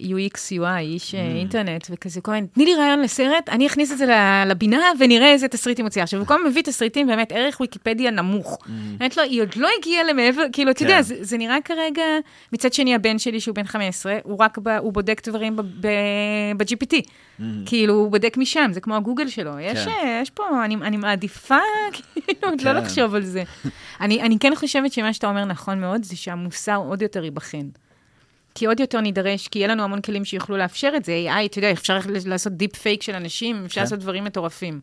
[0.00, 3.98] UX, UI, איש אה, אינטרנט, וכזה כל מיני, תני לי רעיון לסרט, אני אכניס את
[3.98, 4.06] זה
[4.46, 6.02] לבינה ונראה איזה תסריט היא מוציאה.
[6.02, 8.58] עכשיו, הוא כל הזמן מביא תסריטים, באמת, ערך ויקיפדיה נמוך.
[8.98, 11.02] באמת לא, היא עוד לא הגיעה למעבר, כאילו, אתה יודע, כן.
[11.02, 12.02] זה, נראה כרגע,
[12.52, 15.56] מצד שני, הבן שלי, שהוא בן 15, הוא רק, הוא בודק דברים
[16.56, 16.96] ב-GPT.
[17.66, 19.58] כאילו, הוא בודק משם, זה כמו הגוגל שלו.
[19.60, 19.90] יש, כן.
[19.90, 21.58] אה, יש פה, אני, אני מעדיפה,
[21.94, 22.76] כאילו, עוד לא כן.
[22.76, 23.42] לחשוב על זה.
[24.00, 27.68] אני, אני כן חושבת שמה שאתה אומר נכון מאוד, זה שהמוסר עוד יותר ייבחן.
[28.54, 31.12] כי עוד יותר נידרש, כי יהיה לנו המון כלים שיוכלו לאפשר את זה.
[31.26, 33.80] AI, אתה יודע, אפשר לעשות deep fake של אנשים, אפשר כן.
[33.80, 34.80] לעשות דברים מטורפים.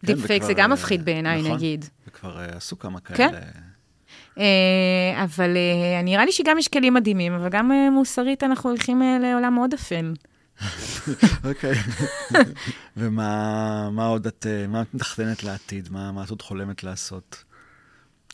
[0.00, 1.52] כן, deep fake וכבר, זה גם אה, מפחיד בעיניי, נכון.
[1.52, 1.84] נגיד.
[2.08, 3.16] וכבר אה, עשו כמה כאלה.
[3.16, 3.38] כן.
[4.38, 9.02] אה, אבל אה, נראה לי שגם יש כלים מדהימים, אבל גם אה, מוסרית אנחנו הולכים
[9.02, 10.12] אה, לעולם מאוד אפל.
[11.44, 11.74] אוקיי.
[12.96, 15.88] ומה מה עוד את, מה את מתכננת לעתיד?
[15.92, 17.44] מה, מה את עוד חולמת לעשות?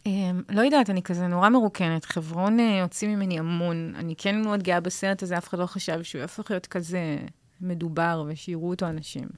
[0.07, 2.05] אה, לא יודעת, אני כזה נורא מרוקנת.
[2.05, 3.93] חברון אה, הוציא ממני המון.
[3.97, 7.17] אני כן מאוד גאה בסרט הזה, אף אחד לא חשב שהוא יהפוך להיות כזה
[7.61, 9.29] מדובר ושיראו אותו אנשים.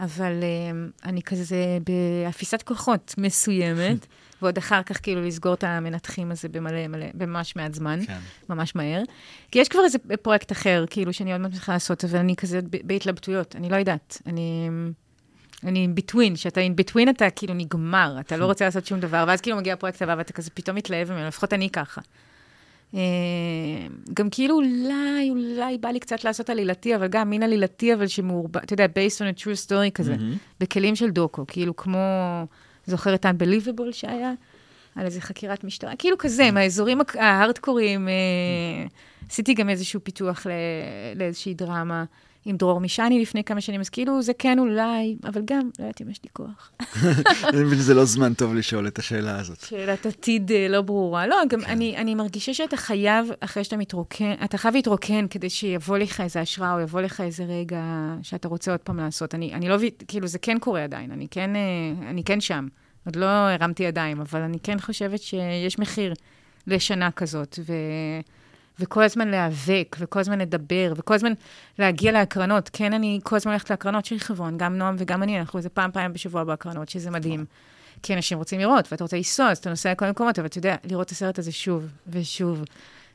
[0.00, 4.06] אבל אה, אני כזה באפיסת כוחות מסוימת,
[4.42, 8.18] ועוד אחר כך כאילו לסגור את המנתחים הזה במלא מלא, בממש מעט זמן, כן.
[8.48, 9.02] ממש מהר.
[9.50, 12.60] כי יש כבר איזה פרויקט אחר, כאילו, שאני עוד מעט צריכה לעשות, אבל אני כזה
[12.84, 14.22] בהתלבטויות, אני לא יודעת.
[14.26, 14.68] אני...
[15.64, 19.24] אני in between, שאתה in between אתה כאילו נגמר, אתה לא רוצה לעשות שום דבר,
[19.28, 22.00] ואז כאילו מגיע הפרויקט הבא ואתה כזה פתאום מתלהב ממנו, לפחות אני ככה.
[22.94, 23.00] אה,
[24.14, 28.56] גם כאילו אולי, אולי בא לי קצת לעשות עלילתי, אבל גם מין עלילתי, אבל שמעורבב,
[28.56, 30.16] אתה יודע, based on a true story כזה,
[30.60, 31.98] בכלים של דוקו, כאילו כמו,
[32.86, 34.32] זוכר את Unbelievable שהיה?
[34.96, 38.12] על איזה חקירת משטרה, כאילו כזה, מהאזורים הק- ההארדקוריים, אה,
[39.30, 40.50] עשיתי גם איזשהו פיתוח ל-
[41.18, 42.04] לאיזושהי דרמה.
[42.44, 46.02] עם דרור מישני לפני כמה שנים, אז כאילו זה כן אולי, אבל גם, לא יודעת
[46.02, 46.72] אם יש לי כוח.
[47.48, 49.60] אני מבין שזה לא זמן טוב לשאול את השאלה הזאת.
[49.60, 51.26] שאלת עתיד אה, לא ברורה.
[51.26, 55.98] לא, גם אני, אני מרגישה שאתה חייב, אחרי שאתה מתרוקן, אתה חייב להתרוקן כדי שיבוא
[55.98, 57.82] לך איזה השראה, או יבוא לך איזה רגע
[58.22, 59.34] שאתה רוצה עוד פעם לעשות.
[59.34, 61.60] אני, אני לא, מבין- כאילו, זה כן קורה עדיין, אני כן, אה,
[62.10, 62.66] אני כן שם.
[63.06, 66.12] עוד לא הרמתי ידיים, אבל אני כן חושבת שיש מחיר
[66.66, 67.72] לשנה כזאת, ו...
[68.80, 71.32] וכל הזמן להיאבק, וכל הזמן לדבר, וכל הזמן
[71.78, 72.70] להגיע להקרנות.
[72.72, 75.90] כן, אני כל הזמן הולכת להקרנות של חברון, גם נועם וגם אני, אנחנו איזה פעם,
[75.90, 77.44] פעם בשבוע בהקרנות, שזה מדהים.
[78.02, 80.76] כי אנשים רוצים לראות, ואתה רוצה לנסוע, אז אתה נוסע לכל המקומות, אבל אתה יודע,
[80.84, 82.64] לראות את הסרט הזה שוב ושוב,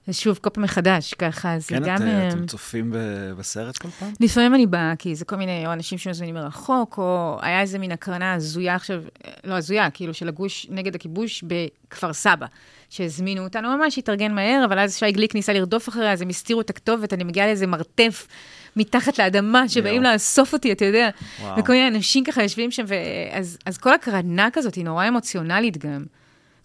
[0.08, 1.96] ושוב, כל פעם מחדש, ככה, זה כן, גם...
[1.96, 4.12] את, אה, אתם צופים ב- בסרט כל פעם?
[4.20, 7.92] לפעמים אני באה, כי זה כל מיני, או אנשים שמזמינים מרחוק, או היה איזה מין
[7.92, 9.04] הקרנה הזויה עכשיו,
[9.44, 12.46] לא הזויה, כאילו של הגוש נגד הכיבוש בכפר סבא,
[12.90, 16.62] שהזמינו אותנו ממש, התארגן מהר, אבל אז שי גליק ניסה לרדוף אחריה, אז הם הסתירו
[16.62, 18.28] את הכתובת, אני מגיעה לאיזה מרתף
[18.76, 20.14] מתחת לאדמה, שבאים יואו.
[20.14, 21.10] לאסוף אותי, אתה יודע.
[21.42, 21.60] וואו.
[21.60, 26.06] וכל מיני אנשים ככה יושבים שם, ואז, אז כל הקרנה כזאת היא נורא אמוציונלית גם.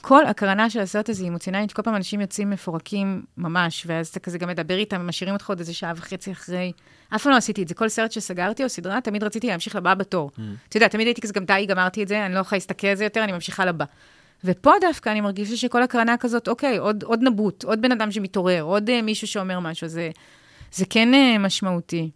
[0.01, 4.20] כל הקרנה של הסרט הזה היא אמוציונלית, כל פעם אנשים יוצאים מפורקים ממש, ואז אתה
[4.20, 6.72] כזה גם מדבר איתם, משאירים אותך עוד איזה שעה וחצי אחרי.
[7.14, 7.74] אף פעם לא עשיתי את זה.
[7.74, 10.30] כל סרט שסגרתי או סדרה, תמיד רציתי להמשיך לבא בתור.
[10.68, 12.94] אתה יודע, תמיד הייתי כזה, גם די, גמרתי את זה, אני לא יכולה להסתכל על
[12.96, 13.84] זה יותר, אני ממשיכה לבא.
[14.44, 18.62] ופה דווקא אני מרגישה שכל הקרנה כזאת, אוקיי, עוד, עוד נבוט, עוד בן אדם שמתעורר,
[18.62, 20.11] עוד uh, מישהו שאומר משהו, זה,
[20.72, 22.11] זה כן uh, משמעותי.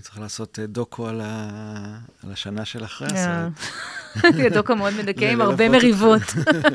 [0.00, 1.48] אני צריך לעשות אה, דוקו על, ה...
[2.24, 3.48] על השנה של אחרי אה.
[4.16, 4.52] הסרט.
[4.56, 5.68] דוקו מאוד מדכא עם הרבה.
[5.68, 6.22] מריבות.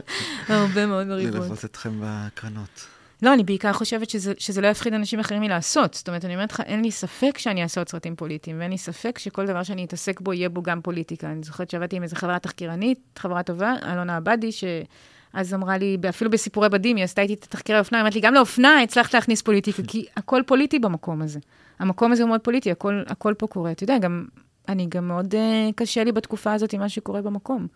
[0.47, 1.35] הרבה מאוד מריבות.
[1.35, 2.85] ללוות אתכם בהקרנות.
[3.21, 5.93] לא, אני בעיקר חושבת שזה, שזה לא יפחיד אנשים אחרים מלעשות.
[5.93, 8.77] זאת אומרת, אני אומרת לך, אין לי ספק שאני אעשה עוד סרטים פוליטיים, ואין לי
[8.77, 11.27] ספק שכל דבר שאני אתעסק בו, יהיה בו גם פוליטיקה.
[11.27, 16.31] אני זוכרת שעבדתי עם איזו חברה תחקירנית, חברה טובה, אלונה עבדי, שאז אמרה לי, אפילו
[16.31, 19.41] בסיפורי בדים, היא עשתה איתי את התחקירי האופנה, היא אמרת לי, גם לאופנה הצלחת להכניס
[19.41, 21.39] פוליטיקה, כי הכל פוליטי במקום הזה.
[21.79, 23.71] המקום הזה הוא מאוד פוליטי, הכל, הכל פה קורה.
[23.71, 24.25] אתה יודע, גם,
[24.67, 27.67] אני גם מאוד uh, קשה לי בתקופה הזאת עם מה שקורה במקום.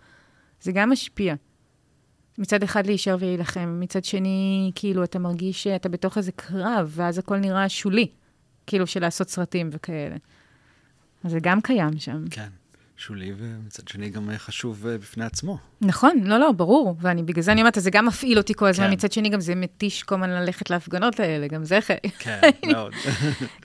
[0.62, 1.36] זה גם משפיע.
[2.38, 7.38] מצד אחד להישאר ולהילחם, מצד שני, כאילו, אתה מרגיש שאתה בתוך איזה קרב, ואז הכל
[7.38, 8.08] נראה שולי,
[8.68, 10.16] כאילו, של לעשות סרטים וכאלה.
[11.24, 12.24] אז זה גם קיים שם.
[12.32, 12.50] כן,
[13.00, 15.58] שולי, ומצד שני גם חשוב אה, בפני עצמו.
[15.82, 16.96] נכון, לא, לא, ברור.
[17.02, 18.94] ואני, בגלל זה אני אומרת, זה גם מפעיל אותי כל הזמן, כן.
[18.94, 22.18] מצד שני גם זה מתיש כל הזמן ללכת להפגנות האלה, גם זה חלק.
[22.20, 22.40] כן,
[22.72, 22.94] מאוד.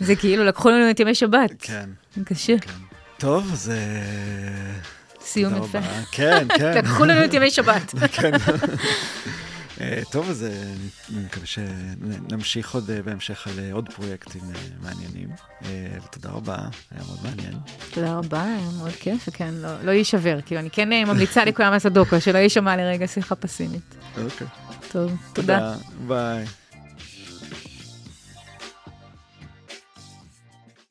[0.00, 1.50] זה כאילו, לקחו לנו את ימי שבת.
[1.58, 1.90] כן,
[2.24, 2.58] קשה.
[2.58, 2.70] כן.
[3.18, 3.70] טוב, אז...
[3.70, 5.78] אה, סיום יפה.
[6.12, 6.74] כן, כן.
[6.78, 7.94] לקחו לנו את ימי שבת.
[8.16, 8.30] כן.
[9.80, 10.48] אה, טוב, אז אה,
[11.14, 14.42] אני מקווה שנמשיך עוד אה, בהמשך על עוד פרויקטים
[14.82, 15.28] מעניינים.
[16.04, 16.56] ותודה רבה,
[16.90, 17.54] היה מאוד מעניין.
[17.90, 20.38] תודה רבה, היה מאוד כיף, וכן, לא יישבר.
[20.46, 23.94] כאילו, אני כן ממליצה לכולם לעשות דוקו, שלא יישמע לרגע שיחה פסימית.
[24.24, 24.46] אוקיי.
[24.92, 25.74] טוב, תודה.
[26.06, 26.44] ביי.